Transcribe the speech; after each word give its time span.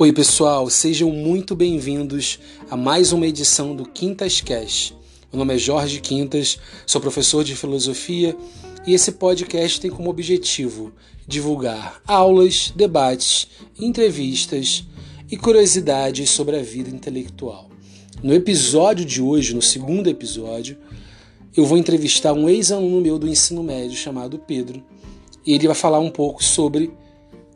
Oi, 0.00 0.12
pessoal, 0.12 0.70
sejam 0.70 1.10
muito 1.10 1.56
bem-vindos 1.56 2.38
a 2.70 2.76
mais 2.76 3.12
uma 3.12 3.26
edição 3.26 3.74
do 3.74 3.84
Quintas 3.84 4.40
Cash. 4.40 4.94
Meu 5.32 5.40
nome 5.40 5.56
é 5.56 5.58
Jorge 5.58 6.00
Quintas, 6.00 6.56
sou 6.86 7.00
professor 7.00 7.42
de 7.42 7.56
filosofia 7.56 8.36
e 8.86 8.94
esse 8.94 9.10
podcast 9.10 9.80
tem 9.80 9.90
como 9.90 10.08
objetivo 10.08 10.92
divulgar 11.26 12.00
aulas, 12.06 12.72
debates, 12.76 13.48
entrevistas 13.76 14.84
e 15.28 15.36
curiosidades 15.36 16.30
sobre 16.30 16.56
a 16.56 16.62
vida 16.62 16.90
intelectual. 16.90 17.68
No 18.22 18.32
episódio 18.32 19.04
de 19.04 19.20
hoje, 19.20 19.52
no 19.52 19.60
segundo 19.60 20.06
episódio, 20.06 20.78
eu 21.56 21.66
vou 21.66 21.76
entrevistar 21.76 22.32
um 22.34 22.48
ex-aluno 22.48 23.00
meu 23.00 23.18
do 23.18 23.26
ensino 23.26 23.64
médio 23.64 23.96
chamado 23.96 24.38
Pedro 24.38 24.80
e 25.44 25.54
ele 25.54 25.66
vai 25.66 25.74
falar 25.74 25.98
um 25.98 26.10
pouco 26.10 26.44
sobre 26.44 26.88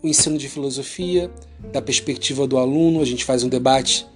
o 0.03 0.09
ensino 0.09 0.37
de 0.37 0.49
filosofia, 0.49 1.31
da 1.71 1.81
perspectiva 1.81 2.47
do 2.47 2.59
aluno, 2.59 3.01
a 3.01 3.05
gente 3.05 3.25
faz 3.25 3.45
um 3.45 3.49
debate 3.49 4.07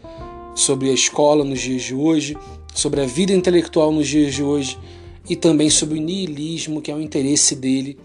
sobre 0.55 0.91
a 0.91 0.93
escola 0.93 1.45
nos 1.45 1.61
dias 1.61 1.83
de 1.83 1.95
hoje, 1.95 2.37
sobre 2.75 3.01
a 3.01 3.07
vida 3.07 3.33
intelectual 3.33 3.93
nos 3.93 4.09
dias 4.09 4.35
de 4.35 4.43
hoje 4.43 4.79
e 5.29 5.37
também 5.37 5.69
sobre 5.69 5.99
o 5.99 6.03
niilismo, 6.03 6.81
que 6.81 6.91
é 6.91 6.95
o 6.95 7.01
interesse 7.01 7.55
dele 7.55 7.99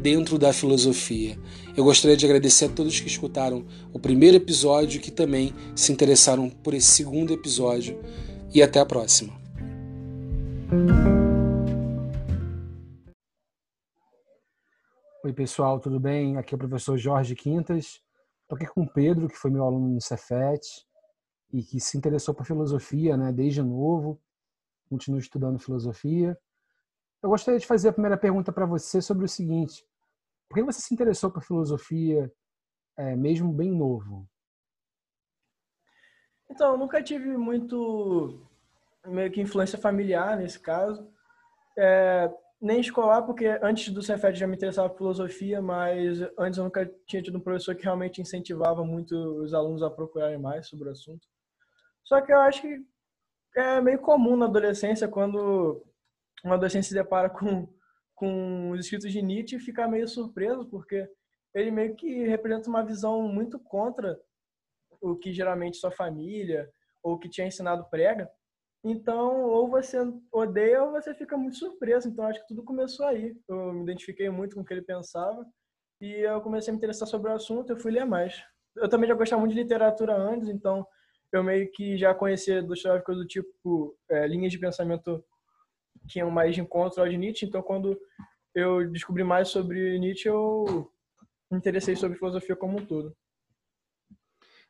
dentro 0.00 0.38
da 0.38 0.52
filosofia. 0.52 1.38
Eu 1.76 1.84
gostaria 1.84 2.16
de 2.16 2.24
agradecer 2.24 2.66
a 2.66 2.68
todos 2.68 3.00
que 3.00 3.08
escutaram 3.08 3.64
o 3.92 3.98
primeiro 3.98 4.36
episódio 4.36 4.98
e 4.98 5.00
que 5.00 5.10
também 5.10 5.52
se 5.74 5.92
interessaram 5.92 6.48
por 6.48 6.74
esse 6.74 6.88
segundo 6.88 7.32
episódio. 7.32 7.98
E 8.54 8.62
até 8.62 8.80
a 8.80 8.86
próxima. 8.86 9.34
Oi, 15.24 15.32
pessoal, 15.32 15.80
tudo 15.80 15.98
bem? 15.98 16.36
Aqui 16.36 16.54
é 16.54 16.56
o 16.56 16.58
professor 16.58 16.96
Jorge 16.96 17.34
Quintas. 17.34 18.00
Aqui 18.48 18.66
com 18.66 18.82
o 18.82 18.92
Pedro, 18.92 19.28
que 19.28 19.36
foi 19.36 19.50
meu 19.50 19.64
aluno 19.64 19.88
no 19.88 20.00
Cefet 20.00 20.64
e 21.52 21.62
que 21.62 21.80
se 21.80 21.98
interessou 21.98 22.34
por 22.34 22.46
filosofia 22.46 23.16
né, 23.16 23.32
desde 23.32 23.62
novo, 23.62 24.20
continua 24.88 25.18
estudando 25.18 25.58
filosofia. 25.58 26.38
Eu 27.22 27.30
gostaria 27.30 27.58
de 27.58 27.66
fazer 27.66 27.88
a 27.88 27.92
primeira 27.92 28.16
pergunta 28.16 28.52
para 28.52 28.66
você 28.66 29.02
sobre 29.02 29.24
o 29.24 29.28
seguinte: 29.28 29.84
por 30.48 30.54
que 30.54 30.62
você 30.62 30.80
se 30.80 30.94
interessou 30.94 31.30
por 31.30 31.42
filosofia 31.42 32.32
é, 32.96 33.16
mesmo 33.16 33.52
bem 33.52 33.72
novo? 33.72 34.28
Então, 36.48 36.72
eu 36.72 36.78
nunca 36.78 37.02
tive 37.02 37.36
muito 37.36 38.46
meio 39.04 39.30
que 39.30 39.40
influência 39.40 39.78
familiar 39.78 40.36
nesse 40.36 40.60
caso. 40.60 41.10
É, 41.76 42.32
nem 42.60 42.80
escolar, 42.80 43.22
porque 43.22 43.46
antes 43.62 43.92
do 43.92 44.02
Cefet 44.02 44.38
já 44.38 44.46
me 44.46 44.56
interessava 44.56 44.94
filosofia, 44.94 45.60
mas 45.60 46.20
antes 46.38 46.58
eu 46.58 46.64
nunca 46.64 46.90
tinha 47.06 47.22
tido 47.22 47.38
um 47.38 47.40
professor 47.40 47.74
que 47.74 47.84
realmente 47.84 48.20
incentivava 48.20 48.84
muito 48.84 49.14
os 49.42 49.52
alunos 49.52 49.82
a 49.82 49.90
procurarem 49.90 50.38
mais 50.38 50.66
sobre 50.66 50.88
o 50.88 50.92
assunto. 50.92 51.26
Só 52.02 52.20
que 52.20 52.32
eu 52.32 52.38
acho 52.40 52.62
que 52.62 52.82
é 53.56 53.80
meio 53.80 53.98
comum 53.98 54.36
na 54.36 54.46
adolescência, 54.46 55.08
quando 55.08 55.84
uma 56.44 56.54
adolescente 56.54 56.86
se 56.86 56.94
depara 56.94 57.28
com, 57.28 57.68
com 58.14 58.70
os 58.70 58.80
escritos 58.80 59.12
de 59.12 59.22
Nietzsche, 59.22 59.58
ficar 59.58 59.88
meio 59.88 60.08
surpreso, 60.08 60.66
porque 60.66 61.08
ele 61.54 61.70
meio 61.70 61.94
que 61.94 62.24
representa 62.24 62.68
uma 62.68 62.84
visão 62.84 63.22
muito 63.22 63.58
contra 63.58 64.20
o 65.00 65.16
que 65.16 65.32
geralmente 65.32 65.78
sua 65.78 65.90
família 65.90 66.70
ou 67.02 67.14
o 67.14 67.18
que 67.18 67.28
tinha 67.28 67.46
ensinado 67.46 67.88
prega. 67.90 68.30
Então, 68.88 69.42
ou 69.42 69.68
você 69.68 69.98
odeia 70.30 70.84
ou 70.84 70.92
você 70.92 71.12
fica 71.12 71.36
muito 71.36 71.56
surpreso. 71.56 72.08
Então, 72.08 72.24
acho 72.24 72.40
que 72.40 72.46
tudo 72.46 72.62
começou 72.62 73.04
aí. 73.04 73.36
Eu 73.48 73.72
me 73.72 73.82
identifiquei 73.82 74.30
muito 74.30 74.54
com 74.54 74.60
o 74.60 74.64
que 74.64 74.72
ele 74.72 74.82
pensava 74.82 75.44
e 76.00 76.12
eu 76.12 76.40
comecei 76.40 76.70
a 76.70 76.72
me 76.72 76.78
interessar 76.78 77.08
sobre 77.08 77.32
o 77.32 77.34
assunto. 77.34 77.72
Eu 77.72 77.76
fui 77.76 77.90
ler 77.90 78.04
mais. 78.04 78.40
Eu 78.76 78.88
também 78.88 79.08
já 79.08 79.14
gostava 79.14 79.40
muito 79.40 79.56
de 79.56 79.60
literatura 79.60 80.16
antes, 80.16 80.48
então 80.48 80.86
eu 81.32 81.42
meio 81.42 81.68
que 81.72 81.96
já 81.96 82.14
conhecia 82.14 82.62
Dostoiévski 82.62 83.12
do 83.12 83.26
tipo 83.26 83.98
é, 84.08 84.24
linhas 84.28 84.52
de 84.52 84.58
pensamento 84.58 85.24
que 86.08 86.20
iam 86.20 86.30
mais 86.30 86.54
de 86.54 86.60
encontro 86.60 87.02
ao 87.02 87.08
de 87.08 87.16
Nietzsche. 87.16 87.44
Então, 87.44 87.62
quando 87.62 87.98
eu 88.54 88.88
descobri 88.88 89.24
mais 89.24 89.48
sobre 89.48 89.98
Nietzsche, 89.98 90.28
eu 90.28 90.88
me 91.50 91.58
interessei 91.58 91.96
sobre 91.96 92.18
filosofia 92.18 92.54
como 92.54 92.78
um 92.78 92.86
todo. 92.86 93.16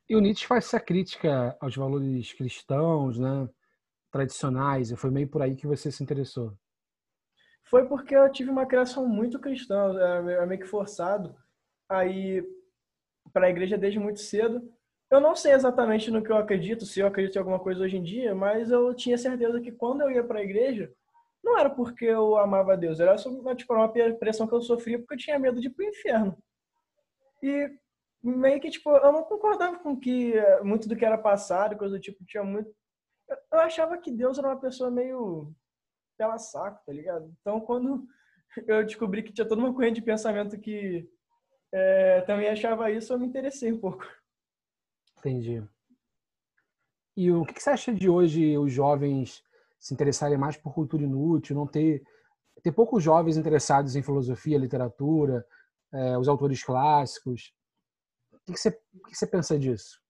E 0.09 0.17
o 0.17 0.21
Nietzsche 0.21 0.47
faz 0.47 0.65
essa 0.65 0.81
crítica 0.81 1.55
aos 1.61 1.77
valores 1.77 2.33
cristãos, 2.33 3.19
né? 3.19 3.47
Tradicionais? 4.17 4.91
Foi 4.93 5.11
meio 5.11 5.29
por 5.29 5.43
aí 5.43 5.55
que 5.55 5.67
você 5.67 5.91
se 5.91 6.03
interessou? 6.03 6.53
Foi 7.69 7.87
porque 7.87 8.15
eu 8.17 8.31
tive 8.31 8.51
uma 8.51 8.67
criação 8.67 9.07
muito 9.07 9.39
cristã, 9.39 9.93
é 9.99 10.47
meio 10.47 10.61
que 10.61 10.67
forçado 10.67 11.35
aí 11.89 12.43
para 13.33 13.47
a 13.47 13.51
igreja 13.51 13.77
desde 13.77 13.99
muito 13.99 14.21
cedo. 14.21 14.63
Eu 15.11 15.21
não 15.21 15.37
sei 15.37 15.53
exatamente 15.53 16.11
no 16.11 16.23
que 16.23 16.33
eu 16.33 16.37
acredito, 16.37 16.85
se 16.87 17.01
eu 17.01 17.07
acredito 17.07 17.37
em 17.37 17.39
alguma 17.39 17.61
coisa 17.61 17.83
hoje 17.83 17.97
em 17.97 18.03
dia, 18.03 18.35
mas 18.35 18.71
eu 18.71 18.95
tinha 18.95 19.19
certeza 19.19 19.61
que 19.61 19.71
quando 19.71 20.01
eu 20.01 20.11
ia 20.11 20.25
para 20.25 20.39
a 20.39 20.45
igreja, 20.45 20.93
não 21.45 21.59
era 21.59 21.71
porque 21.71 22.05
eu 22.05 22.37
amava 22.37 22.77
Deus, 22.77 22.99
era 22.99 23.19
só 23.19 23.31
tipo, 23.55 23.75
uma 23.75 23.89
pressão 24.19 24.47
que 24.47 24.55
eu 24.55 24.63
sofria 24.63 24.99
porque 24.99 25.15
eu 25.15 25.19
tinha 25.19 25.39
medo 25.39 25.61
de 25.61 25.69
ir 25.69 25.71
para 25.71 25.85
o 25.85 25.89
inferno. 25.89 26.39
E 27.43 27.71
meio 28.23 28.61
que, 28.61 28.71
tipo, 28.71 28.91
eu 28.91 29.13
não 29.13 29.23
concordava 29.23 29.79
com 29.79 29.97
que 29.97 30.35
muito 30.63 30.89
do 30.89 30.97
que 30.97 31.05
era 31.05 31.19
passado, 31.19 31.77
coisa 31.77 31.97
do 31.97 32.01
tipo, 32.01 32.25
tinha 32.25 32.43
muito 32.43 32.73
eu 33.29 33.61
achava 33.61 33.99
que 33.99 34.11
Deus 34.11 34.39
era 34.39 34.49
uma 34.49 34.61
pessoa 34.61 34.91
meio 34.91 35.53
pela 36.17 36.39
saco, 36.39 36.85
tá 36.85 36.93
ligado? 36.93 37.35
Então, 37.41 37.61
quando 37.61 38.07
eu 38.67 38.85
descobri 38.85 39.23
que 39.23 39.33
tinha 39.33 39.47
toda 39.47 39.61
uma 39.61 39.73
corrente 39.73 39.97
de 39.97 40.07
pensamento 40.07 40.59
que 40.59 41.09
é, 41.73 42.23
também 42.23 42.49
achava 42.49 42.91
isso, 42.91 43.13
eu 43.13 43.19
me 43.19 43.27
interessei 43.27 43.73
um 43.73 43.79
pouco. 43.79 44.07
Entendi. 45.19 45.63
E 47.17 47.31
o 47.33 47.45
que 47.45 47.61
você 47.61 47.71
acha 47.71 47.95
de 47.95 48.09
hoje 48.09 48.57
os 48.59 48.73
jovens 48.73 49.43
se 49.79 49.95
interessarem 49.95 50.37
mais 50.37 50.57
por 50.57 50.75
cultura 50.75 51.03
inútil, 51.03 51.57
não 51.57 51.67
ter 51.67 52.03
ter 52.63 52.73
poucos 52.73 53.03
jovens 53.03 53.37
interessados 53.37 53.95
em 53.95 54.03
filosofia, 54.03 54.59
literatura, 54.59 55.47
é, 55.93 56.19
os 56.19 56.27
autores 56.27 56.65
clássicos? 56.65 57.55
O 58.33 58.53
que 58.53 58.59
você, 58.59 58.69
o 58.95 59.07
que 59.07 59.15
você 59.15 59.27
pensa 59.27 59.59
disso? 59.59 60.01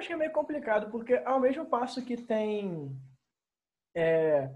Acho 0.00 0.08
que 0.08 0.14
é 0.14 0.16
meio 0.16 0.32
complicado, 0.32 0.90
porque 0.90 1.12
ao 1.26 1.38
mesmo 1.38 1.66
passo 1.66 2.02
que 2.02 2.16
tem 2.16 2.98
é, 3.94 4.50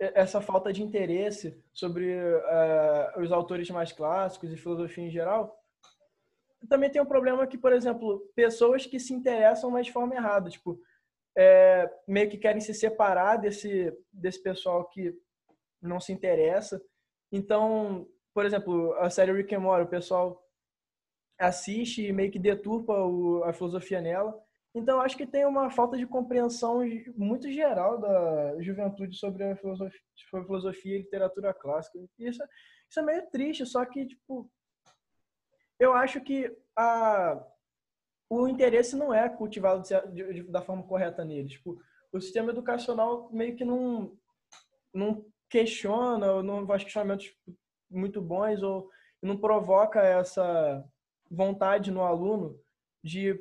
essa 0.00 0.40
falta 0.40 0.72
de 0.72 0.82
interesse 0.82 1.62
sobre 1.74 2.16
uh, 2.16 3.20
os 3.20 3.30
autores 3.30 3.68
mais 3.68 3.92
clássicos 3.92 4.50
e 4.50 4.56
filosofia 4.56 5.04
em 5.04 5.10
geral, 5.10 5.54
também 6.70 6.88
tem 6.88 7.02
um 7.02 7.06
problema 7.06 7.46
que, 7.46 7.58
por 7.58 7.70
exemplo, 7.70 8.18
pessoas 8.34 8.86
que 8.86 8.98
se 8.98 9.12
interessam, 9.12 9.70
mas 9.70 9.84
de 9.84 9.92
forma 9.92 10.14
errada, 10.14 10.48
tipo, 10.48 10.80
é, 11.36 11.86
meio 12.08 12.30
que 12.30 12.38
querem 12.38 12.62
se 12.62 12.72
separar 12.72 13.36
desse, 13.36 13.94
desse 14.10 14.42
pessoal 14.42 14.88
que 14.88 15.14
não 15.82 16.00
se 16.00 16.14
interessa. 16.14 16.82
Então, 17.30 18.08
por 18.32 18.46
exemplo, 18.46 18.94
a 18.94 19.10
série 19.10 19.32
Rick 19.32 19.54
and 19.54 19.60
Morty, 19.60 19.84
o 19.84 19.90
pessoal 19.90 20.42
assiste 21.38 22.06
e 22.06 22.10
meio 22.10 22.32
que 22.32 22.38
deturpa 22.38 22.94
o, 22.94 23.44
a 23.44 23.52
filosofia 23.52 24.00
nela. 24.00 24.47
Então, 24.78 25.00
acho 25.00 25.16
que 25.16 25.26
tem 25.26 25.44
uma 25.44 25.70
falta 25.70 25.96
de 25.96 26.06
compreensão 26.06 26.80
muito 27.16 27.50
geral 27.50 27.98
da 27.98 28.62
juventude 28.62 29.16
sobre 29.16 29.42
a 29.42 29.56
filosofia, 29.56 30.00
filosofia 30.30 30.94
e 30.96 31.02
literatura 31.02 31.52
clássica. 31.52 31.98
Isso, 32.18 32.42
isso 32.88 33.00
é 33.00 33.02
meio 33.02 33.28
triste, 33.28 33.66
só 33.66 33.84
que, 33.84 34.06
tipo, 34.06 34.48
eu 35.80 35.92
acho 35.94 36.20
que 36.20 36.56
a, 36.76 37.44
o 38.30 38.46
interesse 38.46 38.94
não 38.94 39.12
é 39.12 39.28
cultivado 39.28 39.82
de, 39.82 40.32
de, 40.32 40.42
da 40.44 40.62
forma 40.62 40.84
correta 40.84 41.24
neles. 41.24 41.52
Tipo, 41.52 41.76
o 42.12 42.20
sistema 42.20 42.50
educacional 42.50 43.28
meio 43.32 43.56
que 43.56 43.64
não, 43.64 44.16
não 44.94 45.26
questiona, 45.48 46.34
ou 46.34 46.42
não 46.42 46.66
faz 46.66 46.84
questionamentos 46.84 47.34
muito 47.90 48.22
bons, 48.22 48.62
ou 48.62 48.88
não 49.20 49.36
provoca 49.36 50.00
essa 50.02 50.84
vontade 51.28 51.90
no 51.90 52.02
aluno 52.02 52.60
de 53.02 53.38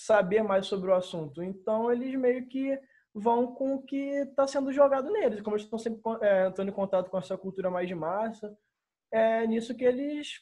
saber 0.00 0.42
mais 0.42 0.66
sobre 0.66 0.90
o 0.90 0.94
assunto. 0.94 1.42
Então, 1.42 1.92
eles 1.92 2.14
meio 2.14 2.46
que 2.48 2.80
vão 3.12 3.54
com 3.54 3.74
o 3.74 3.82
que 3.82 3.96
está 3.96 4.46
sendo 4.46 4.72
jogado 4.72 5.10
neles. 5.12 5.42
Como 5.42 5.56
eles 5.56 5.64
estão 5.64 5.78
sempre 5.78 6.00
é, 6.22 6.46
entrando 6.46 6.70
em 6.70 6.74
contato 6.74 7.10
com 7.10 7.18
essa 7.18 7.36
cultura 7.36 7.70
mais 7.70 7.86
de 7.86 7.94
massa, 7.94 8.56
é 9.12 9.46
nisso 9.46 9.76
que 9.76 9.84
eles, 9.84 10.40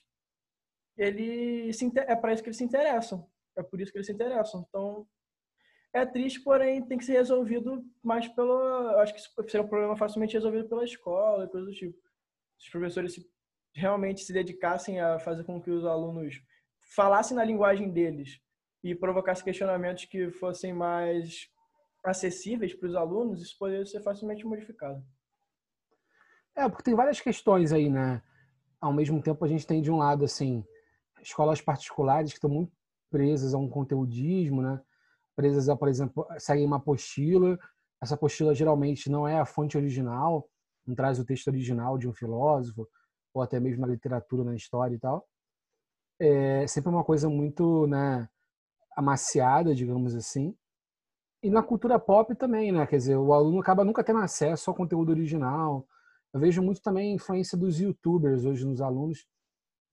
eles 0.97 1.77
é 1.97 2.15
para 2.15 2.33
isso 2.33 2.43
que 2.43 2.49
eles 2.51 2.57
se 2.57 2.63
interessam. 2.63 3.29
É 3.57 3.63
por 3.63 3.81
isso 3.81 3.91
que 3.91 3.99
eles 3.99 4.07
se 4.07 4.13
interessam. 4.13 4.65
Então, 4.69 5.09
é 5.93 6.07
triste, 6.07 6.41
porém 6.41 6.87
tem 6.87 6.97
que 6.97 7.05
ser 7.05 7.15
resolvido 7.15 7.85
mais 8.01 8.29
pelo. 8.29 8.61
Acho 9.01 9.13
que 9.13 9.51
seria 9.51 9.67
um 9.67 9.69
problema 9.69 9.97
facilmente 9.97 10.35
resolvido 10.35 10.69
pela 10.69 10.85
escola 10.85 11.45
e 11.45 11.49
coisas 11.49 11.69
do 11.69 11.75
tipo. 11.75 11.99
Se 12.59 12.67
os 12.67 12.71
professores 12.71 13.15
se, 13.15 13.29
realmente 13.75 14.21
se 14.21 14.33
dedicassem 14.33 15.01
a 15.01 15.19
fazer 15.19 15.43
com 15.43 15.61
que 15.61 15.71
os 15.71 15.85
alunos 15.85 16.41
falassem 16.95 17.37
na 17.37 17.45
linguagem 17.45 17.91
deles 17.91 18.41
e 18.83 18.95
provocasse 18.95 19.43
questionamentos 19.43 20.05
que 20.05 20.31
fossem 20.31 20.73
mais 20.73 21.49
acessíveis 22.05 22.75
para 22.75 22.89
os 22.89 22.95
alunos, 22.95 23.43
isso 23.43 23.57
poderia 23.59 23.85
ser 23.85 24.03
facilmente 24.03 24.47
modificado. 24.47 25.05
É, 26.55 26.69
porque 26.69 26.85
tem 26.85 26.95
várias 26.95 27.21
questões 27.21 27.73
aí, 27.73 27.89
né? 27.89 28.23
Ao 28.81 28.93
mesmo 28.93 29.21
tempo, 29.23 29.45
a 29.45 29.49
gente 29.49 29.67
tem 29.67 29.83
de 29.83 29.91
um 29.91 29.99
lado, 29.99 30.25
assim, 30.25 30.65
escolas 31.21 31.61
particulares 31.61 32.31
que 32.31 32.39
estão 32.39 32.51
muito 32.51 32.73
presas 33.11 33.55
a 33.55 33.59
um 33.59 33.69
conteudismo, 33.69 34.63
né? 34.63 34.81
presas 35.39 35.69
a, 35.69 35.77
por 35.77 35.89
exemplo, 35.89 36.27
seguem 36.37 36.67
uma 36.67 36.79
apostila. 36.79 37.57
Essa 38.03 38.17
apostila 38.17 38.53
geralmente 38.53 39.09
não 39.09 39.27
é 39.27 39.39
a 39.39 39.45
fonte 39.45 39.77
original, 39.77 40.51
não 40.85 40.97
traz 40.97 41.21
o 41.21 41.25
texto 41.25 41.47
original 41.47 41.97
de 41.97 42.09
um 42.09 42.13
filósofo, 42.13 42.89
ou 43.33 43.41
até 43.41 43.61
mesmo 43.61 43.83
na 43.83 43.87
literatura, 43.87 44.43
na 44.43 44.57
história 44.57 44.97
e 44.97 44.99
tal. 44.99 45.25
É 46.21 46.67
sempre 46.67 46.91
uma 46.91 47.05
coisa 47.05 47.29
muito 47.29 47.87
né, 47.87 48.29
amaciada, 48.99 49.73
digamos 49.73 50.17
assim. 50.17 50.53
E 51.41 51.49
na 51.49 51.63
cultura 51.63 52.01
pop 52.01 52.35
também, 52.35 52.73
né? 52.73 52.85
Quer 52.85 52.97
dizer, 52.97 53.17
o 53.17 53.33
aluno 53.33 53.61
acaba 53.61 53.85
nunca 53.85 54.03
tendo 54.03 54.19
acesso 54.19 54.69
ao 54.69 54.77
conteúdo 54.77 55.11
original. 55.11 55.87
Eu 56.35 56.41
vejo 56.41 56.61
muito 56.61 56.83
também 56.83 57.13
a 57.13 57.15
influência 57.15 57.57
dos 57.57 57.79
youtubers 57.79 58.45
hoje 58.45 58.67
nos 58.67 58.81
alunos. 58.81 59.25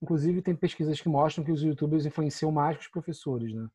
Inclusive, 0.02 0.42
tem 0.42 0.56
pesquisas 0.56 1.00
que 1.00 1.07
mostram 1.07 1.46
que 1.46 1.52
os 1.52 1.62
youtubers 1.62 2.06
influenciam 2.06 2.52
mais 2.52 2.78
que 2.78 2.84
os 2.84 2.90
professores, 2.90 3.54
né? 3.54 3.68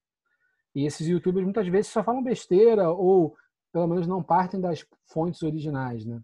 E 0.75 0.85
esses 0.85 1.06
youtubers 1.06 1.44
muitas 1.44 1.69
vezes 1.69 1.93
só 1.93 2.03
falam 2.03 2.23
besteira 2.23 2.91
ou 2.91 3.37
pelo 3.73 3.87
menos 3.87 4.09
não 4.09 4.23
partem 4.23 4.61
das 4.61 4.85
fontes 5.06 5.43
originais, 5.44 6.05
né? 6.05 6.21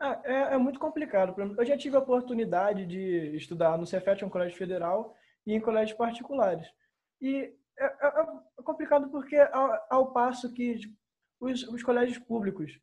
Ah, 0.00 0.20
é, 0.24 0.54
é, 0.54 0.58
muito 0.58 0.78
complicado. 0.78 1.34
Eu 1.38 1.64
já 1.66 1.76
tive 1.76 1.96
a 1.96 2.00
oportunidade 2.00 2.86
de 2.86 3.36
estudar 3.36 3.76
no 3.76 3.86
Cefet, 3.86 4.24
um 4.24 4.30
colégio 4.30 4.56
federal, 4.56 5.14
e 5.46 5.54
em 5.54 5.60
colégios 5.60 5.96
particulares. 5.96 6.66
E 7.20 7.54
é, 7.78 7.84
é, 7.84 8.08
é 8.58 8.62
complicado 8.62 9.10
porque, 9.10 9.36
ao, 9.36 9.86
ao 9.90 10.12
passo 10.12 10.52
que 10.52 10.78
tipo, 10.78 10.94
os, 11.40 11.62
os, 11.68 11.82
colégios 11.82 12.18
públicos 12.18 12.80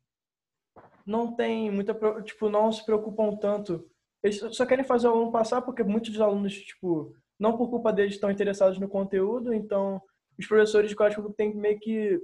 não 1.06 1.34
têm 1.34 1.70
muita, 1.70 1.94
tipo, 2.22 2.48
não 2.48 2.70
se 2.70 2.84
preocupam 2.84 3.36
tanto. 3.36 3.88
Eles 4.22 4.38
só 4.56 4.64
querem 4.64 4.84
fazer 4.84 5.08
o 5.08 5.10
aluno 5.10 5.32
passar 5.32 5.62
porque 5.62 5.82
muitos 5.82 6.10
dos 6.10 6.20
alunos, 6.20 6.54
tipo, 6.54 7.14
não 7.38 7.56
por 7.56 7.68
culpa 7.68 7.92
deles 7.92 8.14
estão 8.14 8.30
interessados 8.30 8.78
no 8.78 8.88
conteúdo, 8.88 9.52
então 9.52 10.00
os 10.38 10.46
professores 10.46 10.90
de 10.90 10.96
colégio 10.96 11.16
público 11.16 11.36
têm 11.36 11.54
meio 11.54 11.78
que 11.78 12.20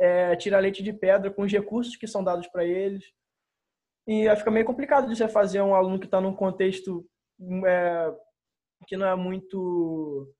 é, 0.00 0.34
tirar 0.36 0.58
leite 0.58 0.82
de 0.82 0.92
pedra 0.92 1.30
com 1.30 1.42
os 1.42 1.52
recursos 1.52 1.96
que 1.96 2.06
são 2.06 2.24
dados 2.24 2.48
para 2.48 2.64
eles. 2.64 3.04
E 4.06 4.34
fica 4.36 4.50
meio 4.50 4.66
complicado 4.66 5.08
de 5.08 5.16
você 5.16 5.28
fazer 5.28 5.60
um 5.62 5.74
aluno 5.74 5.98
que 5.98 6.06
está 6.06 6.20
num 6.20 6.34
contexto 6.34 7.06
é, 7.66 8.12
que 8.86 8.96
não 8.96 9.06
é 9.06 9.14
muito. 9.14 10.34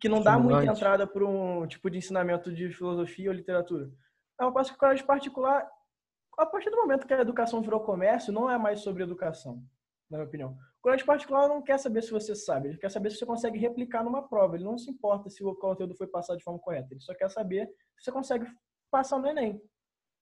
Que 0.00 0.08
não 0.08 0.22
dá 0.22 0.38
muita 0.38 0.64
entrada 0.64 1.06
para 1.06 1.24
um 1.24 1.66
tipo 1.66 1.90
de 1.90 1.98
ensinamento 1.98 2.52
de 2.52 2.70
filosofia 2.72 3.30
ou 3.30 3.36
literatura. 3.36 3.90
É 4.40 4.44
uma 4.44 4.52
coisa 4.52 4.70
que 4.70 4.76
o 4.76 4.78
colégio 4.78 5.06
particular, 5.06 5.68
a 6.38 6.46
partir 6.46 6.70
do 6.70 6.76
momento 6.76 7.06
que 7.06 7.14
a 7.14 7.20
educação 7.20 7.62
virou 7.62 7.80
comércio, 7.80 8.32
não 8.32 8.50
é 8.50 8.58
mais 8.58 8.80
sobre 8.80 9.02
educação, 9.02 9.62
na 10.10 10.18
minha 10.18 10.26
opinião. 10.26 10.50
O 10.50 10.82
colégio 10.82 11.06
particular 11.06 11.48
não 11.48 11.62
quer 11.62 11.78
saber 11.78 12.02
se 12.02 12.10
você 12.10 12.34
sabe, 12.34 12.68
ele 12.68 12.78
quer 12.78 12.90
saber 12.90 13.10
se 13.10 13.18
você 13.18 13.26
consegue 13.26 13.58
replicar 13.58 14.02
numa 14.02 14.26
prova. 14.28 14.56
Ele 14.56 14.64
não 14.64 14.78
se 14.78 14.90
importa 14.90 15.30
se 15.30 15.44
o 15.44 15.54
conteúdo 15.54 15.94
foi 15.94 16.06
passado 16.06 16.38
de 16.38 16.44
forma 16.44 16.60
correta, 16.60 16.88
ele 16.90 17.00
só 17.00 17.14
quer 17.14 17.30
saber 17.30 17.66
se 17.98 18.04
você 18.04 18.12
consegue 18.12 18.46
passar 18.90 19.18
no 19.18 19.28
Enem. 19.28 19.60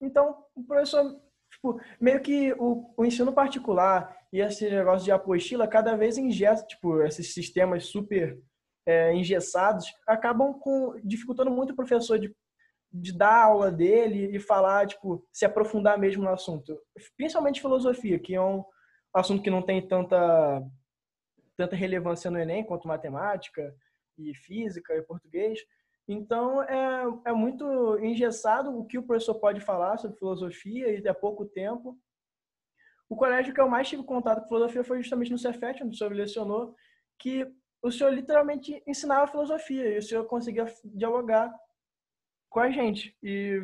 Então, 0.00 0.44
o 0.54 0.64
professor, 0.64 1.20
tipo, 1.50 1.80
meio 2.00 2.20
que 2.20 2.52
o, 2.54 2.92
o 2.96 3.04
ensino 3.04 3.32
particular 3.32 4.16
e 4.32 4.40
esse 4.40 4.68
negócio 4.70 5.04
de 5.04 5.12
apostila 5.12 5.66
cada 5.66 5.96
vez 5.96 6.16
ingessa, 6.16 6.64
tipo, 6.66 7.02
esses 7.02 7.34
sistemas 7.34 7.86
super 7.86 8.40
é, 8.86 9.14
engessados 9.14 9.86
acabam 10.06 10.54
com, 10.54 10.98
dificultando 11.04 11.50
muito 11.50 11.72
o 11.72 11.76
professor 11.76 12.18
de, 12.18 12.34
de 12.92 13.16
dar 13.16 13.44
aula 13.44 13.70
dele 13.70 14.34
e 14.34 14.40
falar, 14.40 14.86
tipo, 14.86 15.26
se 15.32 15.44
aprofundar 15.44 15.98
mesmo 15.98 16.22
no 16.22 16.30
assunto. 16.30 16.80
Principalmente 17.16 17.60
filosofia, 17.60 18.18
que 18.18 18.34
é 18.34 18.40
um 18.40 18.64
assunto 19.12 19.42
que 19.42 19.50
não 19.50 19.62
tem 19.62 19.86
tanta, 19.86 20.62
tanta 21.56 21.76
relevância 21.76 22.30
no 22.30 22.38
Enem 22.38 22.64
quanto 22.64 22.88
matemática 22.88 23.74
e 24.18 24.34
física 24.34 24.94
e 24.94 25.02
português. 25.02 25.60
Então, 26.08 26.62
é, 26.62 27.04
é 27.26 27.32
muito 27.32 27.98
engessado 27.98 28.76
o 28.76 28.84
que 28.84 28.98
o 28.98 29.02
professor 29.02 29.34
pode 29.36 29.60
falar 29.60 29.96
sobre 29.98 30.18
filosofia 30.18 30.90
e 30.90 31.06
há 31.06 31.14
pouco 31.14 31.44
tempo. 31.44 31.96
O 33.08 33.16
colégio 33.16 33.54
que 33.54 33.60
eu 33.60 33.68
mais 33.68 33.88
tive 33.88 34.02
contato 34.02 34.42
com 34.42 34.48
filosofia 34.48 34.84
foi 34.84 35.02
justamente 35.02 35.30
no 35.30 35.38
Cefet, 35.38 35.82
onde 35.82 35.94
o 35.94 35.98
senhor 35.98 36.12
lecionou, 36.12 36.74
que 37.18 37.46
o 37.82 37.90
senhor 37.90 38.12
literalmente 38.12 38.82
ensinava 38.86 39.30
filosofia 39.30 39.94
e 39.94 39.98
o 39.98 40.02
senhor 40.02 40.24
conseguia 40.26 40.66
dialogar 40.84 41.52
com 42.48 42.60
a 42.60 42.70
gente. 42.70 43.16
E 43.22 43.62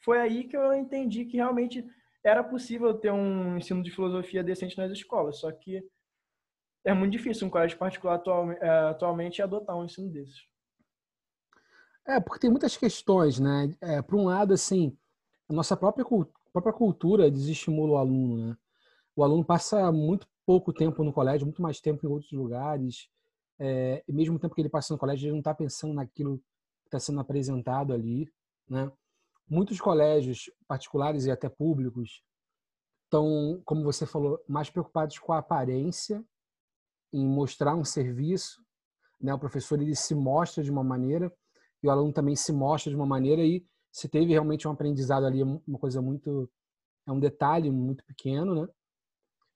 foi 0.00 0.20
aí 0.20 0.44
que 0.44 0.56
eu 0.56 0.74
entendi 0.74 1.24
que 1.24 1.36
realmente 1.36 1.84
era 2.22 2.42
possível 2.42 2.92
ter 2.92 3.12
um 3.12 3.56
ensino 3.56 3.82
de 3.82 3.90
filosofia 3.90 4.42
decente 4.42 4.76
nas 4.76 4.90
escolas, 4.90 5.38
só 5.38 5.50
que 5.52 5.82
é 6.84 6.92
muito 6.92 7.12
difícil 7.12 7.46
um 7.46 7.50
colégio 7.50 7.78
particular 7.78 8.20
é, 8.60 8.68
atualmente 8.90 9.42
adotar 9.42 9.76
um 9.76 9.84
ensino 9.84 10.10
desses. 10.10 10.46
É, 12.06 12.20
porque 12.20 12.40
tem 12.40 12.50
muitas 12.50 12.76
questões, 12.76 13.40
né? 13.40 13.74
É, 13.80 14.00
por 14.00 14.16
um 14.16 14.26
lado, 14.26 14.54
assim, 14.54 14.96
a 15.48 15.52
nossa 15.52 15.76
própria, 15.76 16.04
própria 16.52 16.72
cultura 16.72 17.30
desestimula 17.30 17.92
o 17.92 17.96
aluno, 17.96 18.46
né? 18.46 18.56
O 19.16 19.24
aluno 19.24 19.44
passa 19.44 19.90
muito 19.90 20.28
pouco 20.44 20.72
tempo 20.72 21.02
no 21.02 21.12
colégio, 21.12 21.46
muito 21.46 21.60
mais 21.60 21.80
tempo 21.80 22.06
em 22.06 22.10
outros 22.10 22.30
lugares, 22.30 23.08
é, 23.58 24.04
e 24.06 24.12
mesmo 24.12 24.38
tempo 24.38 24.54
que 24.54 24.60
ele 24.60 24.68
passa 24.68 24.92
no 24.92 24.98
colégio, 24.98 25.26
ele 25.26 25.32
não 25.32 25.38
está 25.38 25.54
pensando 25.54 25.94
naquilo 25.94 26.38
que 26.38 26.88
está 26.88 27.00
sendo 27.00 27.20
apresentado 27.20 27.92
ali, 27.92 28.30
né? 28.68 28.90
muitos 29.48 29.80
colégios 29.80 30.50
particulares 30.66 31.24
e 31.24 31.30
até 31.30 31.48
públicos 31.48 32.22
estão, 33.04 33.60
como 33.64 33.82
você 33.82 34.04
falou, 34.04 34.38
mais 34.48 34.68
preocupados 34.68 35.18
com 35.18 35.32
a 35.32 35.38
aparência, 35.38 36.24
em 37.12 37.26
mostrar 37.26 37.74
um 37.74 37.84
serviço. 37.84 38.62
Né? 39.20 39.32
O 39.32 39.38
professor 39.38 39.80
ele 39.80 39.94
se 39.94 40.14
mostra 40.14 40.62
de 40.62 40.70
uma 40.70 40.84
maneira 40.84 41.32
e 41.82 41.86
o 41.86 41.90
aluno 41.90 42.12
também 42.12 42.36
se 42.36 42.52
mostra 42.52 42.90
de 42.90 42.96
uma 42.96 43.06
maneira 43.06 43.42
e 43.42 43.64
se 43.92 44.08
teve 44.08 44.32
realmente 44.32 44.68
um 44.68 44.72
aprendizado 44.72 45.24
ali, 45.24 45.42
uma 45.42 45.78
coisa 45.78 46.02
muito 46.02 46.50
é 47.06 47.12
um 47.12 47.20
detalhe 47.20 47.70
muito 47.70 48.04
pequeno, 48.04 48.62
né? 48.62 48.68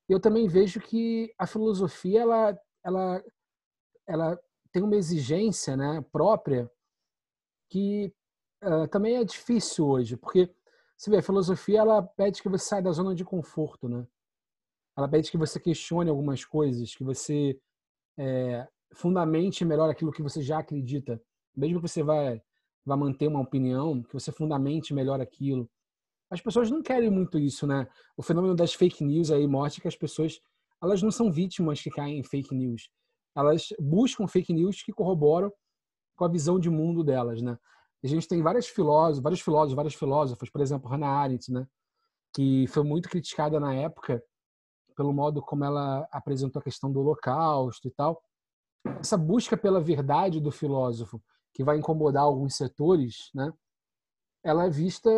Eu 0.08 0.20
também 0.20 0.46
vejo 0.46 0.80
que 0.80 1.34
a 1.36 1.46
filosofia 1.46 2.22
ela 2.22 2.58
ela 2.82 3.22
ela 4.10 4.38
tem 4.72 4.82
uma 4.82 4.96
exigência, 4.96 5.76
né, 5.76 6.04
própria 6.12 6.70
que 7.68 8.12
uh, 8.64 8.88
também 8.88 9.16
é 9.16 9.24
difícil 9.24 9.86
hoje, 9.86 10.16
porque 10.16 10.52
você 10.96 11.10
vê, 11.10 11.18
a 11.18 11.22
filosofia 11.22 11.78
ela 11.78 12.02
pede 12.02 12.42
que 12.42 12.48
você 12.48 12.64
saia 12.64 12.82
da 12.82 12.92
zona 12.92 13.14
de 13.14 13.24
conforto, 13.24 13.88
né? 13.88 14.06
Ela 14.96 15.08
pede 15.08 15.30
que 15.30 15.38
você 15.38 15.58
questione 15.58 16.10
algumas 16.10 16.44
coisas, 16.44 16.94
que 16.94 17.02
você 17.02 17.58
é, 18.18 18.68
fundamente 18.92 19.64
melhor 19.64 19.88
aquilo 19.88 20.12
que 20.12 20.22
você 20.22 20.42
já 20.42 20.58
acredita, 20.58 21.22
mesmo 21.56 21.80
que 21.80 21.88
você 21.88 22.02
vai 22.02 22.42
vai 22.84 22.98
manter 22.98 23.28
uma 23.28 23.40
opinião, 23.40 24.02
que 24.02 24.12
você 24.12 24.32
fundamente 24.32 24.92
melhor 24.92 25.20
aquilo. 25.20 25.70
As 26.30 26.40
pessoas 26.40 26.70
não 26.70 26.82
querem 26.82 27.10
muito 27.10 27.38
isso, 27.38 27.66
né? 27.66 27.86
O 28.16 28.22
fenômeno 28.22 28.54
das 28.54 28.74
fake 28.74 29.04
news 29.04 29.30
aí 29.30 29.46
mostra 29.46 29.82
que 29.82 29.88
as 29.88 29.96
pessoas 29.96 30.40
elas 30.82 31.02
não 31.02 31.10
são 31.10 31.30
vítimas 31.30 31.80
que 31.80 31.90
caem 31.90 32.18
em 32.18 32.22
fake 32.22 32.54
news. 32.54 32.90
Elas 33.36 33.68
buscam 33.78 34.26
fake 34.26 34.52
news 34.52 34.82
que 34.82 34.92
corroboram 34.92 35.52
com 36.16 36.24
a 36.24 36.28
visão 36.28 36.58
de 36.58 36.68
mundo 36.68 37.02
delas, 37.02 37.40
né? 37.40 37.58
a 38.02 38.06
gente 38.06 38.26
tem 38.26 38.42
vários 38.42 38.66
filósofos, 38.66 39.22
vários 39.22 39.40
filósofos, 39.40 39.74
vários 39.74 39.94
filósofos, 39.94 40.50
por 40.50 40.60
exemplo, 40.60 40.88
Hannah 40.88 41.08
Arendt, 41.08 41.52
né, 41.52 41.66
que 42.34 42.66
foi 42.68 42.82
muito 42.82 43.08
criticada 43.08 43.60
na 43.60 43.74
época 43.74 44.22
pelo 44.96 45.12
modo 45.12 45.40
como 45.42 45.64
ela 45.64 46.06
apresentou 46.10 46.60
a 46.60 46.62
questão 46.62 46.90
do 46.92 47.00
Holocausto 47.00 47.88
e 47.88 47.90
tal. 47.90 48.22
Essa 48.98 49.16
busca 49.16 49.56
pela 49.56 49.80
verdade 49.80 50.40
do 50.40 50.50
filósofo, 50.50 51.22
que 51.52 51.64
vai 51.64 51.78
incomodar 51.78 52.22
alguns 52.22 52.56
setores, 52.56 53.30
né, 53.34 53.52
ela 54.42 54.64
é 54.66 54.70
vista 54.70 55.10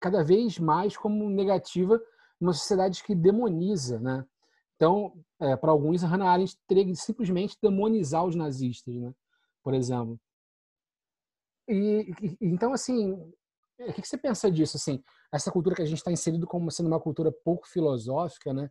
cada 0.00 0.22
vez 0.22 0.58
mais 0.58 0.96
como 0.96 1.28
negativa 1.28 2.00
numa 2.40 2.52
sociedade 2.52 3.02
que 3.02 3.14
demoniza, 3.14 3.98
né? 3.98 4.24
Então, 4.78 5.12
é, 5.40 5.56
para 5.56 5.72
alguns, 5.72 6.04
a 6.04 6.06
Hannah 6.06 6.30
Arendt 6.30 6.56
teria 6.68 6.84
que 6.84 6.94
simplesmente 6.94 7.58
demonizar 7.60 8.24
os 8.24 8.36
nazistas, 8.36 8.94
né? 8.94 9.12
Por 9.60 9.74
exemplo. 9.74 10.20
E, 11.68 12.12
então, 12.40 12.72
assim, 12.72 13.12
o 13.80 13.92
que 13.92 14.06
você 14.06 14.16
pensa 14.16 14.48
disso? 14.48 14.76
Assim, 14.76 15.02
essa 15.32 15.50
cultura 15.50 15.74
que 15.74 15.82
a 15.82 15.84
gente 15.84 15.98
está 15.98 16.12
inserido 16.12 16.46
como 16.46 16.70
sendo 16.70 16.86
uma 16.86 17.00
cultura 17.00 17.32
pouco 17.32 17.66
filosófica, 17.66 18.54
né? 18.54 18.70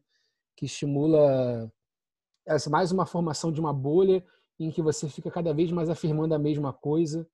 Que 0.56 0.66
estimula 0.66 1.70
essa, 2.46 2.70
mais 2.70 2.94
uma 2.94 3.06
formação 3.06 3.52
de 3.52 3.60
uma 3.60 3.74
bolha 3.74 4.26
em 4.58 4.72
que 4.72 4.82
você 4.82 5.10
fica 5.10 5.30
cada 5.30 5.54
vez 5.54 5.74
mais 5.74 5.90
afirmando 5.90 6.34
a 6.34 6.40
mesma 6.40 6.72
coisa, 6.72 7.30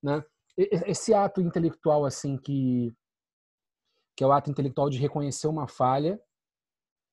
né? 0.00 0.24
Esse 0.56 1.12
ato 1.12 1.40
intelectual, 1.40 2.04
assim, 2.04 2.36
que, 2.38 2.94
que 4.16 4.22
é 4.22 4.26
o 4.26 4.32
ato 4.32 4.50
intelectual 4.50 4.88
de 4.88 4.98
reconhecer 4.98 5.48
uma 5.48 5.66
falha 5.66 6.22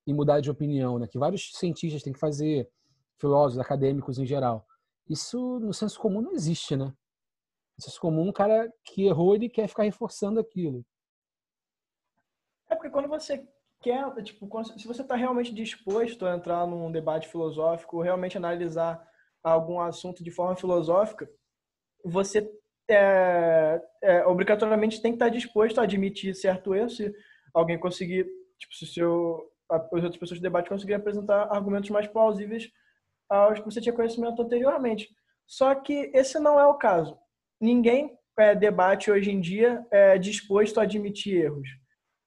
e 0.05 0.13
mudar 0.13 0.39
de 0.39 0.51
opinião, 0.51 0.99
né? 0.99 1.07
Que 1.07 1.17
vários 1.17 1.51
cientistas 1.55 2.03
têm 2.03 2.13
que 2.13 2.19
fazer, 2.19 2.69
filósofos, 3.17 3.59
acadêmicos 3.59 4.19
em 4.19 4.25
geral. 4.25 4.65
Isso 5.09 5.59
no 5.59 5.73
senso 5.73 5.99
comum 5.99 6.21
não 6.21 6.33
existe, 6.33 6.75
né? 6.75 6.93
Isso 7.77 7.89
é 7.89 7.99
comum, 7.99 8.29
um 8.29 8.31
cara 8.31 8.71
que 8.83 9.05
errou, 9.05 9.35
ele 9.35 9.49
quer 9.49 9.67
ficar 9.67 9.83
reforçando 9.83 10.39
aquilo. 10.39 10.85
É 12.69 12.75
porque 12.75 12.89
quando 12.89 13.09
você 13.09 13.45
quer, 13.81 14.11
tipo, 14.23 14.47
quando, 14.47 14.79
se 14.79 14.87
você 14.87 15.01
está 15.01 15.15
realmente 15.15 15.53
disposto 15.53 16.25
a 16.25 16.35
entrar 16.35 16.65
num 16.65 16.91
debate 16.91 17.27
filosófico, 17.27 18.01
realmente 18.01 18.37
analisar 18.37 19.05
algum 19.43 19.79
assunto 19.79 20.23
de 20.23 20.31
forma 20.31 20.55
filosófica, 20.55 21.29
você 22.03 22.49
é, 22.87 23.81
é, 24.01 24.25
obrigatoriamente 24.25 25.01
tem 25.01 25.11
que 25.11 25.15
estar 25.15 25.29
disposto 25.29 25.79
a 25.79 25.83
admitir 25.83 26.35
certo 26.35 26.73
erro 26.73 26.89
se 26.89 27.13
alguém 27.53 27.79
conseguir, 27.79 28.25
tipo, 28.57 28.73
se 28.73 28.87
seu, 28.87 29.51
as 29.69 29.91
outras 29.91 30.17
pessoas 30.17 30.39
do 30.39 30.43
debate 30.43 30.69
conseguirem 30.69 30.99
apresentar 30.99 31.47
argumentos 31.51 31.89
mais 31.89 32.07
plausíveis 32.07 32.69
aos 33.29 33.59
que 33.59 33.65
você 33.65 33.81
tinha 33.81 33.95
conhecimento 33.95 34.41
anteriormente. 34.41 35.09
Só 35.47 35.73
que 35.75 36.11
esse 36.13 36.39
não 36.39 36.59
é 36.59 36.65
o 36.65 36.75
caso. 36.75 37.17
Ninguém 37.59 38.17
é, 38.37 38.53
debate 38.53 39.11
hoje 39.11 39.31
em 39.31 39.39
dia 39.39 39.85
é 39.91 40.17
disposto 40.17 40.79
a 40.79 40.83
admitir 40.83 41.43
erros. 41.43 41.67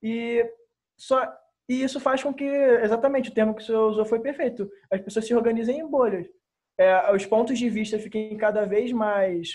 E, 0.02 0.44
só, 0.96 1.30
e 1.68 1.82
isso 1.82 2.00
faz 2.00 2.22
com 2.22 2.32
que, 2.32 2.44
exatamente, 2.44 3.30
o 3.30 3.34
termo 3.34 3.54
que 3.54 3.62
você 3.62 3.72
usou 3.72 4.04
foi 4.04 4.20
perfeito, 4.20 4.68
as 4.90 5.00
pessoas 5.00 5.26
se 5.26 5.34
organizem 5.34 5.78
em 5.80 5.86
bolhas. 5.86 6.26
É, 6.78 7.12
os 7.12 7.26
pontos 7.26 7.58
de 7.58 7.68
vista 7.68 7.98
fiquem 7.98 8.36
cada 8.36 8.64
vez 8.64 8.92
mais 8.92 9.50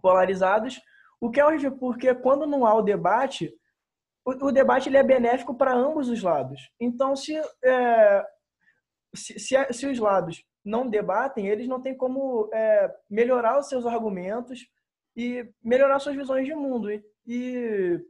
polarizados, 0.00 0.80
o 1.20 1.30
que 1.30 1.38
é 1.38 1.44
horrível, 1.44 1.76
porque 1.76 2.14
quando 2.14 2.46
não 2.46 2.64
há 2.66 2.74
o 2.74 2.82
debate, 2.82 3.54
o, 4.24 4.46
o 4.46 4.52
debate 4.52 4.88
ele 4.88 4.96
é 4.96 5.02
benéfico 5.02 5.54
para 5.54 5.74
ambos 5.74 6.08
os 6.08 6.22
lados. 6.22 6.70
Então, 6.78 7.16
se, 7.16 7.34
é, 7.64 8.24
se, 9.14 9.38
se, 9.38 9.72
se, 9.72 9.86
os 9.86 9.98
lados 9.98 10.44
não 10.64 10.88
debatem, 10.88 11.48
eles 11.48 11.68
não 11.68 11.80
têm 11.80 11.96
como 11.96 12.50
é, 12.52 12.94
melhorar 13.08 13.58
os 13.58 13.68
seus 13.68 13.86
argumentos 13.86 14.66
e 15.16 15.48
melhorar 15.62 15.98
suas 15.98 16.16
visões 16.16 16.46
de 16.46 16.54
mundo. 16.54 16.90
E, 16.90 17.02
e 17.26 18.00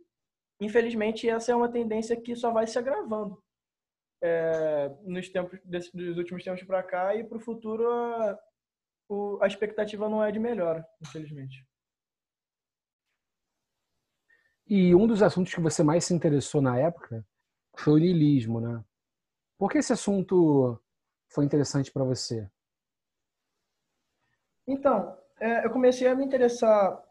infelizmente, 0.61 1.29
essa 1.29 1.53
é 1.53 1.55
uma 1.55 1.71
tendência 1.71 2.21
que 2.21 2.35
só 2.35 2.51
vai 2.51 2.67
se 2.67 2.79
agravando 2.79 3.43
é, 4.23 4.91
nos 5.03 5.29
tempos 5.29 5.59
desse, 5.65 5.91
dos 5.97 6.19
últimos 6.19 6.45
tempos 6.45 6.63
para 6.63 6.83
cá 6.83 7.15
e 7.15 7.25
para 7.25 7.39
o 7.39 7.41
futuro 7.41 7.91
a, 7.91 8.39
a 9.41 9.47
expectativa 9.47 10.09
não 10.09 10.23
é 10.23 10.31
de 10.31 10.39
melhora, 10.39 10.87
infelizmente. 11.01 11.67
E 14.71 14.95
um 14.95 15.05
dos 15.05 15.21
assuntos 15.21 15.53
que 15.53 15.61
você 15.61 15.83
mais 15.83 16.05
se 16.05 16.15
interessou 16.15 16.63
na 16.63 16.79
época 16.79 17.27
foi 17.77 17.95
o 17.95 17.99
niilismo, 17.99 18.61
né? 18.61 18.85
Por 19.59 19.69
que 19.69 19.79
esse 19.79 19.93
assunto 19.93 20.81
foi 21.29 21.45
interessante 21.45 21.91
para 21.91 22.05
você? 22.05 22.49
Então, 24.65 25.19
é, 25.41 25.67
eu 25.67 25.71
comecei 25.71 26.07
a 26.07 26.15
me 26.15 26.25
interessar 26.25 27.03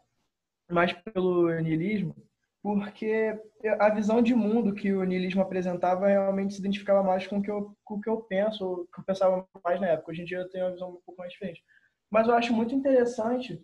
mais 0.70 0.94
pelo 0.94 1.50
niilismo 1.60 2.16
porque 2.62 3.38
a 3.78 3.90
visão 3.90 4.22
de 4.22 4.34
mundo 4.34 4.74
que 4.74 4.92
o 4.92 5.04
niilismo 5.04 5.42
apresentava 5.42 6.06
realmente 6.06 6.54
se 6.54 6.60
identificava 6.60 7.02
mais 7.02 7.26
com 7.26 7.38
o 7.38 7.42
que 7.42 7.50
eu, 7.50 7.76
com 7.84 7.94
o 7.94 8.00
que 8.00 8.08
eu 8.08 8.22
penso, 8.22 8.64
o 8.64 8.86
que 8.86 9.00
eu 9.00 9.04
pensava 9.04 9.46
mais 9.62 9.78
na 9.78 9.88
época. 9.88 10.10
Hoje 10.10 10.22
em 10.22 10.24
dia 10.24 10.38
eu 10.38 10.48
tenho 10.48 10.64
uma 10.64 10.72
visão 10.72 10.88
um 10.88 11.00
pouco 11.04 11.18
mais 11.18 11.32
diferente. 11.32 11.62
Mas 12.10 12.26
eu 12.26 12.34
acho 12.34 12.54
muito 12.54 12.74
interessante 12.74 13.62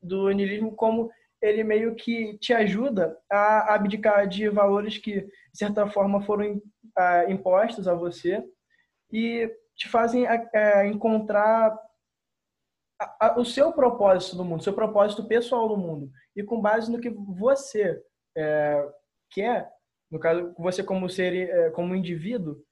do 0.00 0.30
niilismo 0.30 0.74
como 0.74 1.10
ele 1.42 1.64
meio 1.64 1.94
que 1.94 2.36
te 2.38 2.52
ajuda 2.52 3.16
a 3.30 3.74
abdicar 3.74 4.28
de 4.28 4.48
valores 4.48 4.98
que, 4.98 5.22
de 5.22 5.30
certa 5.58 5.86
forma, 5.88 6.20
foram 6.22 6.60
é, 6.98 7.30
impostos 7.30 7.88
a 7.88 7.94
você 7.94 8.44
e 9.12 9.50
te 9.76 9.88
fazem 9.88 10.26
é, 10.26 10.86
encontrar 10.86 11.76
o 13.36 13.44
seu 13.44 13.72
propósito 13.72 14.36
no 14.36 14.44
mundo, 14.44 14.62
seu 14.62 14.74
propósito 14.74 15.26
pessoal 15.26 15.68
no 15.68 15.76
mundo. 15.76 16.10
E 16.36 16.42
com 16.42 16.60
base 16.60 16.92
no 16.92 17.00
que 17.00 17.08
você 17.08 17.98
é, 18.36 18.88
quer, 19.30 19.70
no 20.10 20.18
caso, 20.18 20.54
você 20.58 20.82
como 20.82 21.08
ser, 21.08 21.72
como 21.72 21.94
indivíduo, 21.94 22.62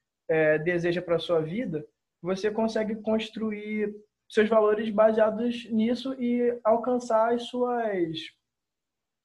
deseja 0.64 1.00
para 1.00 1.16
a 1.16 1.20
sua 1.20 1.40
vida, 1.40 1.82
você 2.20 2.50
consegue 2.50 2.96
construir 2.96 3.94
seus 4.28 4.48
valores 4.48 4.90
baseados 4.90 5.70
nisso 5.70 6.12
e 6.20 6.58
alcançar 6.62 7.32
as 7.32 7.44
suas 7.44 8.18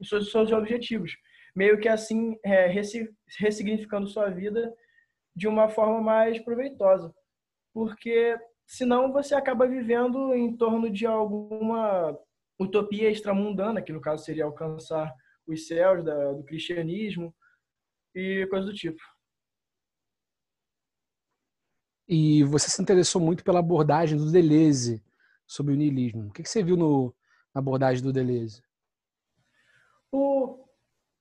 os 0.03 0.09
seus, 0.09 0.31
seus 0.31 0.51
objetivos. 0.51 1.11
Meio 1.55 1.79
que 1.79 1.87
assim, 1.87 2.37
é, 2.43 2.67
ressignificando 3.39 4.07
sua 4.07 4.29
vida 4.29 4.73
de 5.35 5.47
uma 5.47 5.69
forma 5.69 6.01
mais 6.01 6.39
proveitosa. 6.39 7.13
Porque 7.73 8.37
senão 8.67 9.11
você 9.11 9.35
acaba 9.35 9.67
vivendo 9.67 10.33
em 10.33 10.55
torno 10.55 10.89
de 10.89 11.05
alguma 11.05 12.17
utopia 12.59 13.09
extramundana, 13.09 13.81
que 13.81 13.91
no 13.91 14.01
caso 14.01 14.23
seria 14.23 14.45
alcançar 14.45 15.13
os 15.47 15.67
céus 15.67 16.03
da, 16.03 16.33
do 16.33 16.43
cristianismo 16.43 17.33
e 18.15 18.47
coisas 18.49 18.69
do 18.69 18.75
tipo. 18.75 19.01
E 22.07 22.43
você 22.43 22.69
se 22.69 22.81
interessou 22.81 23.21
muito 23.21 23.43
pela 23.43 23.59
abordagem 23.59 24.17
do 24.17 24.31
Deleuze 24.31 25.01
sobre 25.47 25.73
o 25.73 25.77
niilismo. 25.77 26.27
O 26.27 26.31
que 26.31 26.43
você 26.43 26.63
viu 26.63 26.75
no, 26.75 27.13
na 27.53 27.59
abordagem 27.59 28.03
do 28.03 28.13
Deleuze? 28.13 28.61
O, 30.15 30.63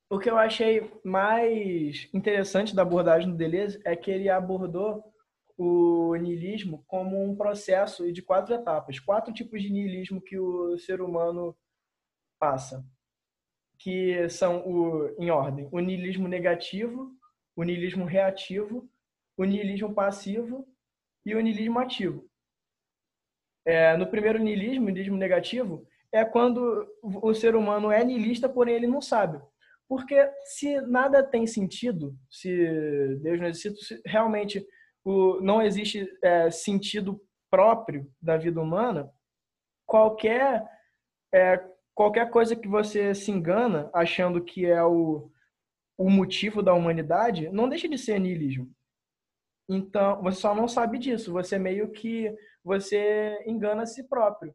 o 0.07 0.19
que 0.19 0.29
eu 0.29 0.37
achei 0.37 0.87
mais 1.03 2.07
interessante 2.13 2.75
da 2.75 2.83
abordagem 2.83 3.27
do 3.27 3.35
Deleuze 3.35 3.81
é 3.83 3.95
que 3.95 4.11
ele 4.11 4.29
abordou 4.29 5.03
o 5.57 6.13
niilismo 6.13 6.83
como 6.85 7.23
um 7.23 7.35
processo 7.35 8.13
de 8.13 8.21
quatro 8.21 8.53
etapas, 8.53 8.99
quatro 8.99 9.33
tipos 9.33 9.63
de 9.63 9.71
niilismo 9.71 10.21
que 10.21 10.37
o 10.37 10.77
ser 10.77 11.01
humano 11.01 11.57
passa, 12.37 12.85
que 13.79 14.29
são 14.29 14.59
o, 14.59 15.07
em 15.19 15.31
ordem, 15.31 15.67
o 15.71 15.79
niilismo 15.79 16.27
negativo, 16.27 17.17
o 17.55 17.63
niilismo 17.63 18.05
reativo, 18.05 18.87
o 19.35 19.43
niilismo 19.43 19.91
passivo 19.91 20.67
e 21.25 21.33
o 21.33 21.41
niilismo 21.41 21.79
ativo. 21.79 22.29
É, 23.65 23.97
no 23.97 24.05
primeiro 24.05 24.37
niilismo, 24.37 24.85
niilismo 24.85 25.17
negativo, 25.17 25.87
é 26.13 26.23
quando 26.23 26.87
o 27.01 27.33
ser 27.33 27.55
humano 27.55 27.91
é 27.91 28.03
niilista, 28.03 28.47
porém 28.47 28.75
ele 28.75 28.87
não 28.87 29.01
sabe. 29.01 29.41
Porque 29.89 30.15
se 30.45 30.79
nada 30.81 31.23
tem 31.23 31.47
sentido, 31.47 32.15
se 32.29 32.49
Deus 33.21 33.39
não 33.39 33.47
existe, 33.47 33.83
se 33.83 34.01
realmente 34.05 34.65
o, 35.03 35.41
não 35.41 35.61
existe 35.61 36.07
é, 36.21 36.51
sentido 36.51 37.19
próprio 37.49 38.07
da 38.21 38.37
vida 38.37 38.61
humana, 38.61 39.11
qualquer 39.85 40.63
é, 41.33 41.57
qualquer 41.95 42.29
coisa 42.29 42.55
que 42.55 42.67
você 42.67 43.13
se 43.13 43.31
engana 43.31 43.89
achando 43.93 44.43
que 44.43 44.65
é 44.65 44.83
o, 44.83 45.31
o 45.97 46.09
motivo 46.09 46.61
da 46.61 46.73
humanidade, 46.73 47.49
não 47.49 47.67
deixa 47.67 47.87
de 47.87 47.97
ser 47.97 48.19
niilismo. 48.19 48.71
Então, 49.67 50.21
você 50.21 50.41
só 50.41 50.53
não 50.53 50.67
sabe 50.67 50.97
disso, 50.99 51.31
você 51.31 51.57
meio 51.57 51.91
que 51.91 52.33
você 52.63 53.43
engana 53.47 53.83
a 53.83 53.85
si 53.85 54.03
próprio 54.03 54.53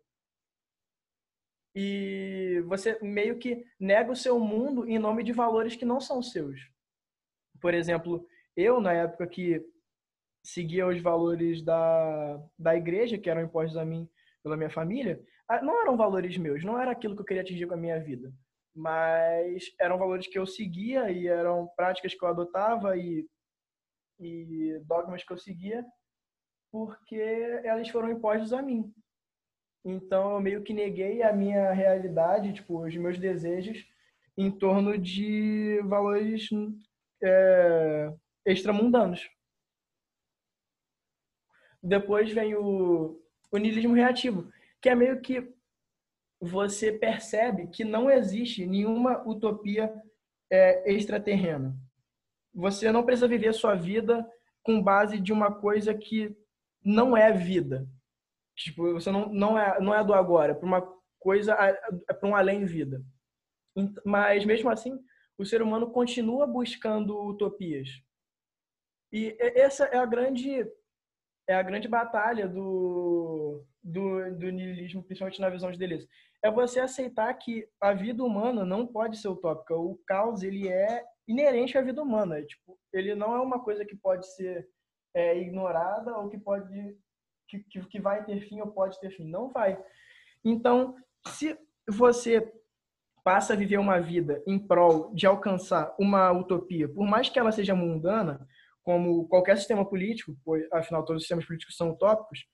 e 1.80 2.61
você 2.62 2.99
meio 3.00 3.38
que 3.38 3.64
nega 3.78 4.11
o 4.11 4.16
seu 4.16 4.37
mundo 4.40 4.88
em 4.88 4.99
nome 4.99 5.23
de 5.23 5.32
valores 5.32 5.76
que 5.76 5.85
não 5.85 6.00
são 6.00 6.20
seus. 6.20 6.58
Por 7.61 7.73
exemplo, 7.73 8.26
eu, 8.56 8.80
na 8.80 8.92
época 8.92 9.28
que 9.28 9.64
seguia 10.42 10.88
os 10.88 11.00
valores 11.00 11.62
da, 11.62 12.42
da 12.58 12.75
igreja, 12.75 13.16
que 13.16 13.30
eram 13.30 13.42
impostos 13.42 13.76
a 13.76 13.85
mim 13.85 14.08
pela 14.42 14.56
minha 14.56 14.68
família, 14.68 15.25
não 15.62 15.80
eram 15.80 15.97
valores 15.97 16.37
meus, 16.37 16.64
não 16.64 16.80
era 16.80 16.90
aquilo 16.90 17.14
que 17.14 17.20
eu 17.20 17.26
queria 17.26 17.42
atingir 17.42 17.68
com 17.68 17.75
a 17.75 17.76
minha 17.85 18.02
vida. 18.02 18.32
Mas 18.75 19.73
eram 19.80 19.97
valores 19.97 20.26
que 20.26 20.37
eu 20.37 20.47
seguia 20.47 21.12
e 21.12 21.28
eram 21.28 21.68
práticas 21.76 22.12
que 22.12 22.25
eu 22.25 22.28
adotava 22.28 22.97
e, 22.97 23.25
e 24.18 24.80
dogmas 24.85 25.23
que 25.23 25.32
eu 25.32 25.38
seguia, 25.38 25.87
porque 26.73 27.20
elas 27.62 27.88
foram 27.88 28.11
impostos 28.11 28.52
a 28.52 28.61
mim. 28.61 28.92
Então 29.88 30.35
eu 30.35 30.40
meio 30.40 30.62
que 30.62 30.75
neguei 30.75 31.23
a 31.23 31.33
minha 31.33 31.73
realidade, 31.73 32.52
tipo, 32.52 32.85
os 32.85 32.95
meus 32.95 33.18
desejos 33.18 33.87
em 34.37 34.50
torno 34.50 34.99
de 34.99 35.80
valores 35.85 36.50
é, 37.23 38.12
extramundanos. 38.45 39.30
Depois 41.83 42.30
vem 42.30 42.54
o, 42.54 43.18
o 43.50 43.57
niilismo 43.57 43.95
reativo, 43.95 44.52
que 44.78 44.90
é 44.90 44.95
meio 44.95 45.23
que 45.23 45.50
você 46.38 46.92
percebe 46.92 47.68
que 47.68 47.83
não 47.83 48.11
existe 48.11 48.66
nenhuma 48.66 49.26
utopia 49.26 49.90
é, 50.50 50.92
extraterrena. 50.92 51.75
Você 52.54 52.92
não 52.92 53.04
precisa 53.04 53.26
viver 53.26 53.54
sua 53.54 53.75
vida 53.75 54.28
com 54.62 54.83
base 54.83 55.18
de 55.18 55.33
uma 55.33 55.50
coisa 55.50 55.95
que 55.95 56.37
não 56.85 57.16
é 57.16 57.33
vida. 57.33 57.88
Tipo, 58.59 58.93
você 58.93 59.11
não, 59.11 59.29
não, 59.33 59.59
é, 59.59 59.81
não 59.81 59.95
é 59.95 60.03
do 60.05 60.12
agora, 60.12 60.53
é 60.53 60.55
para 60.55 60.67
uma 60.67 60.99
coisa, 61.19 61.55
é 61.55 62.12
para 62.12 62.29
um 62.29 62.35
além-vida. 62.35 63.03
Mas, 64.05 64.45
mesmo 64.45 64.69
assim, 64.69 64.99
o 65.38 65.45
ser 65.45 65.62
humano 65.62 65.91
continua 65.91 66.47
buscando 66.47 67.17
utopias. 67.25 67.88
E 69.12 69.37
essa 69.38 69.85
é 69.87 69.97
a 69.97 70.05
grande 70.05 70.67
é 71.49 71.55
a 71.55 71.62
grande 71.62 71.88
batalha 71.88 72.47
do, 72.47 73.65
do, 73.83 74.35
do 74.37 74.50
niilismo, 74.50 75.03
principalmente 75.03 75.41
na 75.41 75.49
visão 75.49 75.73
de 75.73 75.79
Deleuze. 75.79 76.07
É 76.45 76.50
você 76.50 76.79
aceitar 76.79 77.33
que 77.35 77.67
a 77.81 77.95
vida 77.95 78.23
humana 78.23 78.67
não 78.67 78.87
pode 78.87 79.17
ser 79.17 79.29
utópica. 79.29 79.75
O 79.75 79.99
caos 80.07 80.43
ele 80.43 80.69
é 80.69 81.03
inerente 81.27 81.79
à 81.79 81.81
vida 81.81 82.03
humana. 82.03 82.45
Tipo, 82.45 82.79
ele 82.93 83.15
não 83.15 83.35
é 83.35 83.41
uma 83.41 83.65
coisa 83.65 83.83
que 83.83 83.97
pode 83.97 84.27
ser 84.35 84.69
é, 85.15 85.38
ignorada 85.38 86.19
ou 86.19 86.29
que 86.29 86.38
pode 86.38 86.97
que, 87.49 87.81
que 87.87 88.00
vai 88.00 88.25
ter 88.25 88.40
fim 88.49 88.61
ou 88.61 88.71
pode 88.71 88.99
ter 89.00 89.11
fim. 89.11 89.25
Não 89.25 89.49
vai. 89.49 89.83
Então, 90.45 90.95
se 91.26 91.59
você 91.88 92.52
passa 93.25 93.52
a 93.52 93.57
viver 93.57 93.78
uma 93.78 94.00
vida 94.00 94.43
em 94.47 94.59
prol 94.59 95.12
de 95.14 95.26
alcançar 95.26 95.95
uma 95.99 96.31
utopia, 96.33 96.88
por 96.88 97.07
mais 97.07 97.28
que 97.28 97.38
ela 97.38 97.52
seja 97.52 97.75
mundana, 97.75 98.47
como 98.83 99.28
qualquer 99.28 99.57
sistema 99.59 99.85
político, 99.85 100.35
pois 100.45 100.67
afinal 100.73 101.05
todos 101.05 101.21
os 101.21 101.25
sistemas 101.25 101.45
políticos 101.45 101.76
são 101.76 101.90
utópicos, 101.90 102.47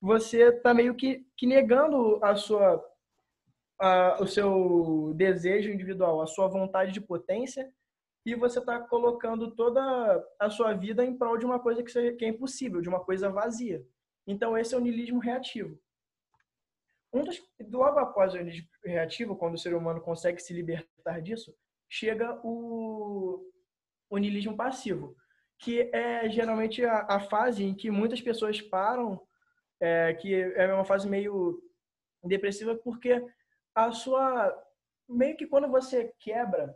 você 0.00 0.48
está 0.48 0.72
meio 0.72 0.94
que, 0.94 1.26
que 1.36 1.46
negando 1.46 2.18
a 2.22 2.36
sua, 2.36 2.84
a, 3.80 4.18
o 4.20 4.26
seu 4.26 5.12
desejo 5.16 5.70
individual, 5.70 6.20
a 6.20 6.26
sua 6.26 6.46
vontade 6.46 6.92
de 6.92 7.00
potência, 7.00 7.68
e 8.24 8.34
você 8.36 8.60
está 8.60 8.78
colocando 8.78 9.54
toda 9.56 10.24
a 10.38 10.48
sua 10.50 10.72
vida 10.72 11.04
em 11.04 11.16
prol 11.16 11.36
de 11.36 11.44
uma 11.44 11.58
coisa 11.58 11.82
que, 11.82 11.90
seja, 11.90 12.16
que 12.16 12.24
é 12.24 12.28
impossível, 12.28 12.80
de 12.80 12.88
uma 12.88 13.00
coisa 13.00 13.28
vazia. 13.28 13.84
Então 14.26 14.56
esse 14.56 14.74
é 14.74 14.78
o 14.78 14.80
niilismo 14.80 15.18
reativo. 15.18 15.78
Um 17.12 17.24
dos, 17.24 17.42
logo 17.70 17.98
após 17.98 18.32
o 18.32 18.38
niilismo 18.38 18.68
reativo, 18.84 19.36
quando 19.36 19.54
o 19.54 19.58
ser 19.58 19.74
humano 19.74 20.00
consegue 20.00 20.40
se 20.40 20.52
libertar 20.52 21.20
disso, 21.20 21.54
chega 21.88 22.40
o, 22.42 23.50
o 24.08 24.18
niilismo 24.18 24.56
passivo, 24.56 25.14
que 25.58 25.90
é 25.92 26.28
geralmente 26.30 26.84
a, 26.84 27.06
a 27.08 27.20
fase 27.20 27.64
em 27.64 27.74
que 27.74 27.90
muitas 27.90 28.20
pessoas 28.20 28.60
param, 28.60 29.20
é, 29.80 30.14
que 30.14 30.34
é 30.34 30.72
uma 30.72 30.84
fase 30.84 31.08
meio 31.08 31.62
depressiva, 32.24 32.74
porque 32.76 33.22
a 33.74 33.92
sua 33.92 34.52
meio 35.08 35.36
que 35.36 35.46
quando 35.46 35.68
você 35.68 36.14
quebra 36.18 36.74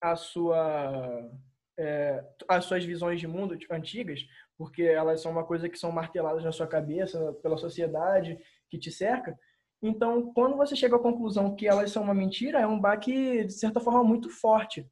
a 0.00 0.16
sua 0.16 1.30
é, 1.78 2.24
as 2.48 2.64
suas 2.64 2.84
visões 2.84 3.20
de 3.20 3.26
mundo 3.26 3.56
antigas, 3.70 4.20
porque 4.58 4.82
elas 4.82 5.22
são 5.22 5.30
uma 5.30 5.44
coisa 5.44 5.68
que 5.68 5.78
são 5.78 5.92
marteladas 5.92 6.42
na 6.42 6.50
sua 6.50 6.66
cabeça 6.66 7.32
pela 7.34 7.56
sociedade 7.56 8.36
que 8.68 8.76
te 8.76 8.90
cerca. 8.90 9.38
Então, 9.80 10.32
quando 10.34 10.56
você 10.56 10.74
chega 10.74 10.96
à 10.96 10.98
conclusão 10.98 11.54
que 11.54 11.68
elas 11.68 11.92
são 11.92 12.02
uma 12.02 12.12
mentira, 12.12 12.58
é 12.58 12.66
um 12.66 12.80
baque 12.80 13.44
de 13.44 13.52
certa 13.52 13.78
forma 13.78 14.02
muito 14.02 14.28
forte. 14.28 14.84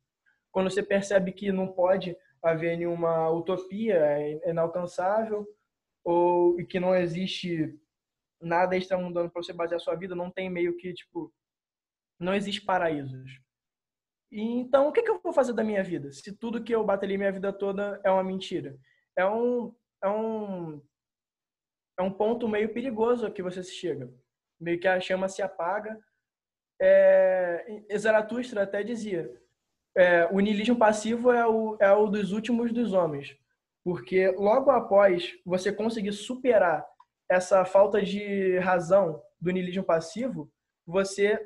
Quando 0.53 0.71
você 0.71 0.83
percebe 0.83 1.33
que 1.33 1.51
não 1.51 1.67
pode 1.67 2.17
haver 2.41 2.79
nenhuma 2.79 3.29
utopia 3.31 3.97
é 3.97 4.51
inalcançável 4.51 5.45
ou 6.05 6.61
e 6.61 6.65
que 6.65 6.79
não 6.79 6.95
existe 6.95 7.77
nada 8.41 8.77
extramundano 8.77 9.29
para 9.29 9.43
você 9.43 9.53
basear 9.53 9.81
sua 9.81 9.97
vida, 9.97 10.15
não 10.15 10.31
tem 10.31 10.49
meio 10.49 10.77
que 10.77 10.95
tipo 10.95 11.33
não 12.21 12.35
existe 12.35 12.63
paraísos. 12.63 13.41
E, 14.31 14.41
então, 14.41 14.89
o 14.89 14.93
que, 14.93 15.03
que 15.03 15.11
eu 15.11 15.21
vou 15.21 15.33
fazer 15.33 15.53
da 15.53 15.65
minha 15.65 15.83
vida? 15.83 16.13
Se 16.13 16.33
tudo 16.33 16.63
que 16.63 16.75
eu 16.75 16.85
batalhei 16.85 17.17
minha 17.17 17.33
vida 17.33 17.53
toda 17.53 18.01
é 18.05 18.11
uma 18.11 18.25
mentira. 18.25 18.79
É 19.17 19.25
um, 19.27 19.75
é 20.03 20.09
um, 20.09 20.83
é 21.99 22.03
um 22.03 22.13
ponto 22.13 22.49
meio 22.49 22.73
perigoso 22.73 23.31
que 23.31 23.43
você 23.43 23.63
se 23.63 23.73
chega. 23.73 24.13
Meio 24.61 24.79
que 24.79 24.87
a 24.87 25.01
chama 25.01 25.29
se 25.29 25.43
apaga. 25.43 25.99
É, 26.81 27.83
Zaratustra 27.97 28.63
até 28.63 28.83
dizia, 28.83 29.35
é, 29.97 30.27
o 30.27 30.41
niilismo 30.41 30.77
passivo 30.77 31.33
é 31.33 31.47
o, 31.47 31.77
é 31.81 31.91
o 31.93 32.07
dos 32.07 32.33
últimos 32.33 32.73
dos 32.73 32.93
homens. 32.93 33.37
Porque 33.83 34.29
logo 34.33 34.71
após 34.71 35.33
você 35.45 35.73
conseguir 35.73 36.13
superar 36.13 36.85
essa 37.31 37.65
falta 37.65 38.03
de 38.03 38.59
razão 38.59 39.23
do 39.41 39.51
niilismo 39.51 39.85
passivo, 39.85 40.53
você 40.87 41.41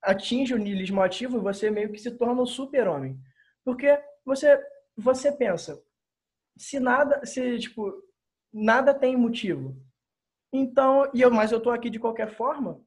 atinge 0.00 0.54
o 0.54 0.58
niilismo 0.58 1.00
ativo 1.00 1.38
e 1.38 1.40
você 1.40 1.70
meio 1.70 1.90
que 1.90 1.98
se 1.98 2.10
torna 2.12 2.42
um 2.42 2.46
super-homem. 2.46 3.18
Porque 3.64 3.98
você, 4.24 4.60
você 4.96 5.32
pensa, 5.32 5.82
se 6.56 6.80
nada, 6.80 7.24
se 7.24 7.58
tipo, 7.58 7.92
nada 8.52 8.94
tem 8.94 9.16
motivo. 9.16 9.76
Então, 10.52 11.10
e 11.14 11.22
eu, 11.22 11.30
mas 11.30 11.52
eu 11.52 11.60
tô 11.60 11.70
aqui 11.70 11.88
de 11.88 11.98
qualquer 11.98 12.30
forma, 12.30 12.80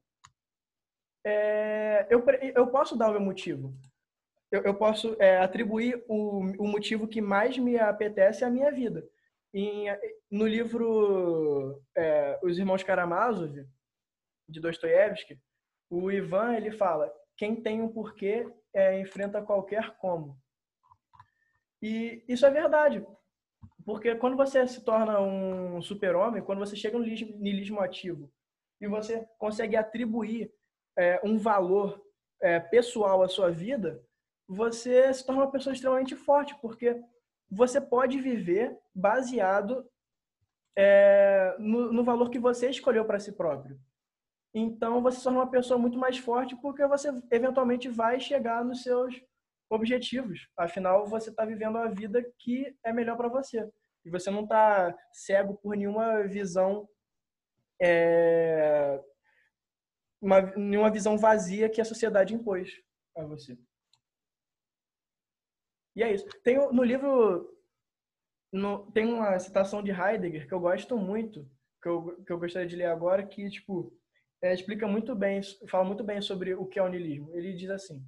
é, 1.24 2.06
eu, 2.10 2.24
eu 2.54 2.66
posso 2.68 2.96
dar 2.96 3.08
o 3.08 3.12
meu 3.12 3.20
motivo 3.20 3.76
eu, 4.50 4.62
eu 4.62 4.74
posso 4.74 5.16
é, 5.20 5.38
atribuir 5.38 6.02
o, 6.08 6.40
o 6.58 6.66
motivo 6.66 7.08
que 7.08 7.20
mais 7.20 7.58
me 7.58 7.78
apetece 7.78 8.44
à 8.44 8.50
minha 8.50 8.70
vida. 8.70 9.06
Em, 9.52 9.86
no 10.30 10.46
livro 10.46 11.82
é, 11.96 12.38
Os 12.42 12.58
Irmãos 12.58 12.82
Karamazov, 12.82 13.66
de 14.48 14.60
Dostoiévski, 14.60 15.40
o 15.90 16.10
Ivan 16.10 16.54
ele 16.54 16.70
fala: 16.70 17.12
quem 17.36 17.56
tem 17.56 17.82
um 17.82 17.88
porquê 17.88 18.46
é, 18.72 19.00
enfrenta 19.00 19.42
qualquer 19.42 19.96
como. 19.96 20.38
E 21.82 22.24
isso 22.28 22.46
é 22.46 22.50
verdade. 22.50 23.04
Porque 23.86 24.16
quando 24.16 24.36
você 24.36 24.66
se 24.66 24.80
torna 24.80 25.20
um 25.20 25.80
super-homem, 25.80 26.42
quando 26.42 26.58
você 26.58 26.74
chega 26.74 26.98
no 26.98 27.04
niilismo 27.04 27.80
ativo 27.80 28.28
e 28.80 28.88
você 28.88 29.24
consegue 29.38 29.76
atribuir 29.76 30.52
é, 30.98 31.20
um 31.22 31.38
valor 31.38 32.04
é, 32.42 32.58
pessoal 32.58 33.22
à 33.22 33.28
sua 33.28 33.48
vida, 33.48 34.04
você 34.48 35.14
se 35.14 35.24
torna 35.24 35.42
uma 35.42 35.50
pessoa 35.52 35.72
extremamente 35.72 36.16
forte, 36.16 36.52
porque 36.60 37.00
você 37.48 37.80
pode 37.80 38.20
viver 38.20 38.76
baseado 38.92 39.88
é, 40.74 41.54
no, 41.56 41.92
no, 41.92 42.02
valor 42.02 42.28
que 42.28 42.40
você 42.40 42.68
escolheu 42.68 43.04
para 43.04 43.20
si 43.20 43.30
próprio. 43.30 43.78
Então, 44.52 45.00
você 45.00 45.18
se 45.18 45.24
torna 45.24 45.38
uma 45.38 45.50
pessoa 45.50 45.78
muito 45.78 45.96
mais 45.96 46.18
forte 46.18 46.56
porque 46.56 46.84
você 46.88 47.08
eventualmente 47.30 47.88
vai 47.88 48.18
chegar 48.18 48.64
nos 48.64 48.82
seus 48.82 49.14
objetivos. 49.68 50.48
Afinal, 50.56 51.06
você 51.06 51.30
está 51.30 51.44
vivendo 51.44 51.78
a 51.78 51.88
vida 51.88 52.22
que 52.38 52.74
é 52.84 52.92
melhor 52.92 53.16
para 53.16 53.28
você. 53.28 53.68
E 54.04 54.10
você 54.10 54.30
não 54.30 54.44
está 54.44 54.96
cego 55.12 55.56
por 55.56 55.76
nenhuma 55.76 56.22
visão, 56.24 56.88
é, 57.82 59.02
uma, 60.20 60.40
nenhuma 60.56 60.90
visão 60.90 61.18
vazia 61.18 61.68
que 61.68 61.80
a 61.80 61.84
sociedade 61.84 62.34
impôs 62.34 62.80
a 63.16 63.24
você. 63.24 63.58
E 65.96 66.02
é 66.02 66.12
isso. 66.12 66.26
Tem 66.44 66.56
no 66.72 66.84
livro 66.84 67.52
no, 68.52 68.90
tem 68.92 69.06
uma 69.06 69.38
citação 69.38 69.82
de 69.82 69.90
Heidegger 69.90 70.46
que 70.46 70.54
eu 70.54 70.60
gosto 70.60 70.96
muito, 70.96 71.48
que 71.82 71.88
eu, 71.88 72.22
que 72.24 72.32
eu 72.32 72.38
gostaria 72.38 72.68
de 72.68 72.76
ler 72.76 72.86
agora, 72.86 73.26
que 73.26 73.48
tipo 73.50 73.92
é, 74.42 74.52
explica 74.52 74.86
muito 74.86 75.14
bem, 75.14 75.40
fala 75.68 75.84
muito 75.84 76.04
bem 76.04 76.20
sobre 76.20 76.54
o 76.54 76.66
que 76.66 76.78
é 76.78 76.82
o 76.82 76.88
niilismo. 76.88 77.34
Ele 77.34 77.52
diz 77.52 77.70
assim: 77.70 78.04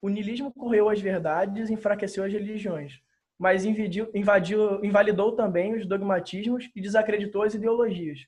o 0.00 0.08
niilismo 0.08 0.52
correu 0.52 0.88
as 0.88 1.00
verdades, 1.00 1.70
enfraqueceu 1.70 2.24
as 2.24 2.32
religiões, 2.32 3.00
mas 3.38 3.64
invadiu, 3.64 4.10
invadiu, 4.14 4.84
invalidou 4.84 5.34
também 5.34 5.74
os 5.74 5.86
dogmatismos 5.86 6.70
e 6.74 6.80
desacreditou 6.80 7.42
as 7.42 7.54
ideologias, 7.54 8.20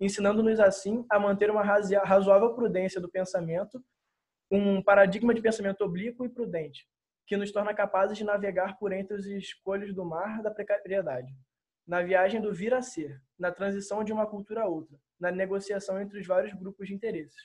ensinando-nos 0.00 0.60
assim 0.60 1.04
a 1.10 1.18
manter 1.18 1.50
uma 1.50 1.62
razoável 1.62 2.54
prudência 2.54 3.00
do 3.00 3.10
pensamento, 3.10 3.82
um 4.50 4.82
paradigma 4.82 5.34
de 5.34 5.42
pensamento 5.42 5.82
oblíquo 5.82 6.24
e 6.24 6.28
prudente, 6.28 6.86
que 7.26 7.36
nos 7.36 7.50
torna 7.50 7.74
capazes 7.74 8.16
de 8.16 8.24
navegar 8.24 8.78
por 8.78 8.92
entre 8.92 9.16
os 9.16 9.26
escolhos 9.26 9.94
do 9.94 10.04
mar 10.04 10.42
da 10.42 10.50
precariedade, 10.50 11.32
na 11.86 12.02
viagem 12.02 12.40
do 12.40 12.52
vir 12.52 12.72
a 12.72 12.82
ser, 12.82 13.20
na 13.38 13.50
transição 13.50 14.04
de 14.04 14.12
uma 14.12 14.26
cultura 14.26 14.62
a 14.62 14.66
outra, 14.66 14.96
na 15.18 15.30
negociação 15.30 16.00
entre 16.00 16.20
os 16.20 16.26
vários 16.26 16.52
grupos 16.52 16.88
de 16.88 16.94
interesses. 16.94 17.36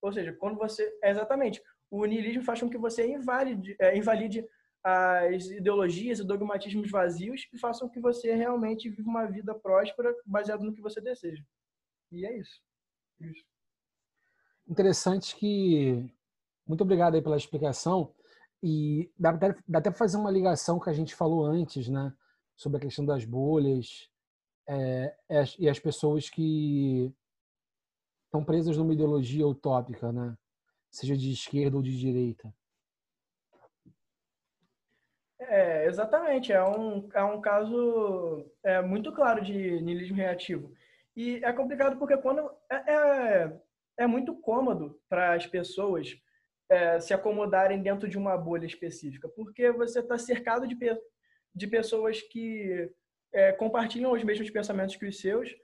Ou 0.00 0.12
seja, 0.12 0.32
quando 0.32 0.56
você. 0.56 0.90
É 1.02 1.10
exatamente. 1.10 1.62
O 1.90 2.04
niilismo 2.04 2.42
faz 2.42 2.60
com 2.60 2.68
que 2.68 2.78
você 2.78 3.06
invalide, 3.06 3.76
é, 3.80 3.96
invalide 3.96 4.46
as 4.82 5.46
ideologias 5.46 6.20
e 6.20 6.24
dogmatismos 6.24 6.90
vazios 6.90 7.48
e 7.52 7.58
façam 7.58 7.88
que 7.88 7.98
você 7.98 8.34
realmente 8.34 8.88
viva 8.88 9.08
uma 9.08 9.26
vida 9.26 9.52
próspera 9.52 10.14
baseada 10.24 10.62
no 10.62 10.72
que 10.72 10.80
você 10.80 11.00
deseja. 11.00 11.42
E 12.12 12.24
é 12.24 12.38
isso. 12.38 12.60
isso. 13.20 13.44
Interessante 14.68 15.34
que. 15.36 16.08
Muito 16.66 16.82
obrigado 16.82 17.14
aí 17.14 17.22
pela 17.22 17.36
explicação. 17.36 18.14
E 18.62 19.10
dá, 19.18 19.32
dá 19.32 19.78
até 19.78 19.90
para 19.90 19.92
fazer 19.92 20.16
uma 20.16 20.30
ligação 20.30 20.80
que 20.80 20.90
a 20.90 20.92
gente 20.92 21.14
falou 21.14 21.44
antes, 21.44 21.88
né? 21.88 22.12
Sobre 22.56 22.78
a 22.78 22.80
questão 22.80 23.04
das 23.04 23.24
bolhas 23.24 24.08
é, 24.68 25.16
e 25.58 25.68
as 25.68 25.78
pessoas 25.78 26.30
que 26.30 27.12
estão 28.24 28.44
presas 28.44 28.76
numa 28.76 28.92
ideologia 28.92 29.46
utópica, 29.46 30.12
né? 30.12 30.36
Seja 30.96 31.14
de 31.14 31.30
esquerda 31.30 31.76
ou 31.76 31.82
de 31.82 31.94
direita. 31.94 32.50
É, 35.38 35.84
exatamente. 35.84 36.54
É 36.54 36.64
um, 36.64 37.06
é 37.12 37.22
um 37.22 37.38
caso 37.38 38.50
é, 38.64 38.80
muito 38.80 39.12
claro 39.12 39.44
de 39.44 39.78
niilismo 39.82 40.16
reativo. 40.16 40.72
E 41.14 41.44
é 41.44 41.52
complicado 41.52 41.98
porque 41.98 42.16
quando 42.16 42.50
é, 42.72 42.76
é, 42.94 43.60
é 43.98 44.06
muito 44.06 44.40
cômodo 44.40 44.98
para 45.06 45.34
as 45.34 45.46
pessoas 45.46 46.16
é, 46.70 46.98
se 46.98 47.12
acomodarem 47.12 47.82
dentro 47.82 48.08
de 48.08 48.16
uma 48.16 48.34
bolha 48.38 48.64
específica, 48.64 49.28
porque 49.28 49.70
você 49.70 50.00
está 50.00 50.16
cercado 50.16 50.66
de, 50.66 50.74
de 51.54 51.66
pessoas 51.66 52.22
que 52.22 52.90
é, 53.34 53.52
compartilham 53.52 54.12
os 54.12 54.24
mesmos 54.24 54.48
pensamentos 54.48 54.96
que 54.96 55.04
os 55.04 55.20
seus, 55.20 55.54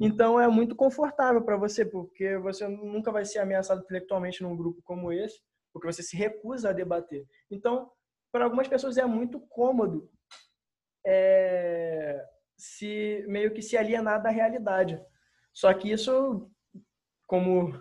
então 0.00 0.40
é 0.40 0.48
muito 0.48 0.74
confortável 0.74 1.42
para 1.42 1.58
você, 1.58 1.84
porque 1.84 2.38
você 2.38 2.66
nunca 2.66 3.12
vai 3.12 3.24
ser 3.24 3.38
ameaçado 3.38 3.82
intelectualmente 3.82 4.42
num 4.42 4.56
grupo 4.56 4.80
como 4.82 5.12
esse, 5.12 5.38
porque 5.72 5.86
você 5.86 6.02
se 6.02 6.16
recusa 6.16 6.70
a 6.70 6.72
debater. 6.72 7.26
Então, 7.50 7.90
para 8.32 8.44
algumas 8.44 8.66
pessoas 8.66 8.96
é 8.96 9.04
muito 9.04 9.38
cômodo 9.40 10.10
é, 11.06 12.24
se 12.56 13.24
meio 13.28 13.52
que 13.52 13.60
se 13.60 13.76
alienar 13.76 14.22
da 14.22 14.30
realidade. 14.30 14.98
Só 15.52 15.72
que 15.74 15.90
isso, 15.92 16.50
como 17.26 17.72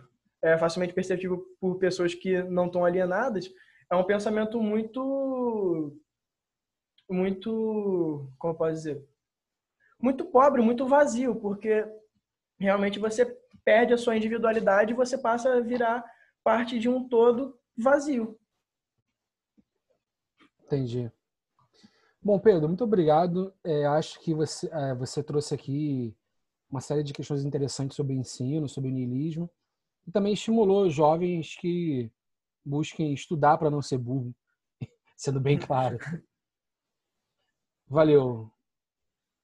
é 0.41 0.57
facilmente 0.57 0.93
perceptível 0.93 1.45
por 1.59 1.77
pessoas 1.79 2.13
que 2.13 2.43
não 2.43 2.65
estão 2.65 2.83
alienadas, 2.83 3.49
é 3.91 3.95
um 3.95 4.03
pensamento 4.03 4.61
muito, 4.61 5.97
muito, 7.09 8.29
como 8.37 8.55
pode 8.55 8.75
dizer, 8.75 9.07
muito 10.01 10.25
pobre, 10.25 10.61
muito 10.61 10.87
vazio, 10.87 11.35
porque 11.35 11.85
realmente 12.59 12.99
você 12.99 13.25
perde 13.63 13.93
a 13.93 13.97
sua 13.97 14.17
individualidade 14.17 14.91
e 14.91 14.95
você 14.95 15.17
passa 15.17 15.53
a 15.53 15.61
virar 15.61 16.03
parte 16.43 16.79
de 16.79 16.89
um 16.89 17.07
todo 17.07 17.57
vazio. 17.77 18.39
Entendi. 20.63 21.11
Bom, 22.21 22.37
Pedro, 22.37 22.67
muito 22.67 22.83
obrigado. 22.83 23.53
É, 23.63 23.85
acho 23.85 24.19
que 24.19 24.33
você, 24.33 24.69
é, 24.71 24.93
você 24.93 25.23
trouxe 25.23 25.55
aqui 25.55 26.15
uma 26.69 26.81
série 26.81 27.03
de 27.03 27.13
questões 27.13 27.43
interessantes 27.43 27.95
sobre 27.95 28.13
ensino, 28.13 28.67
sobre 28.67 28.91
niilismo, 28.91 29.49
e 30.05 30.11
também 30.11 30.33
estimulou 30.33 30.89
jovens 30.89 31.55
que 31.55 32.11
busquem 32.63 33.13
estudar 33.13 33.57
para 33.57 33.71
não 33.71 33.81
ser 33.81 33.97
burro, 33.97 34.35
sendo 35.17 35.39
bem 35.39 35.57
claro. 35.57 35.97
Valeu. 37.87 38.51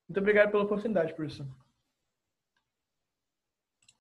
Muito 0.07 0.19
obrigado 0.19 0.51
pela 0.51 0.63
oportunidade, 0.63 1.15
professor. 1.15 1.47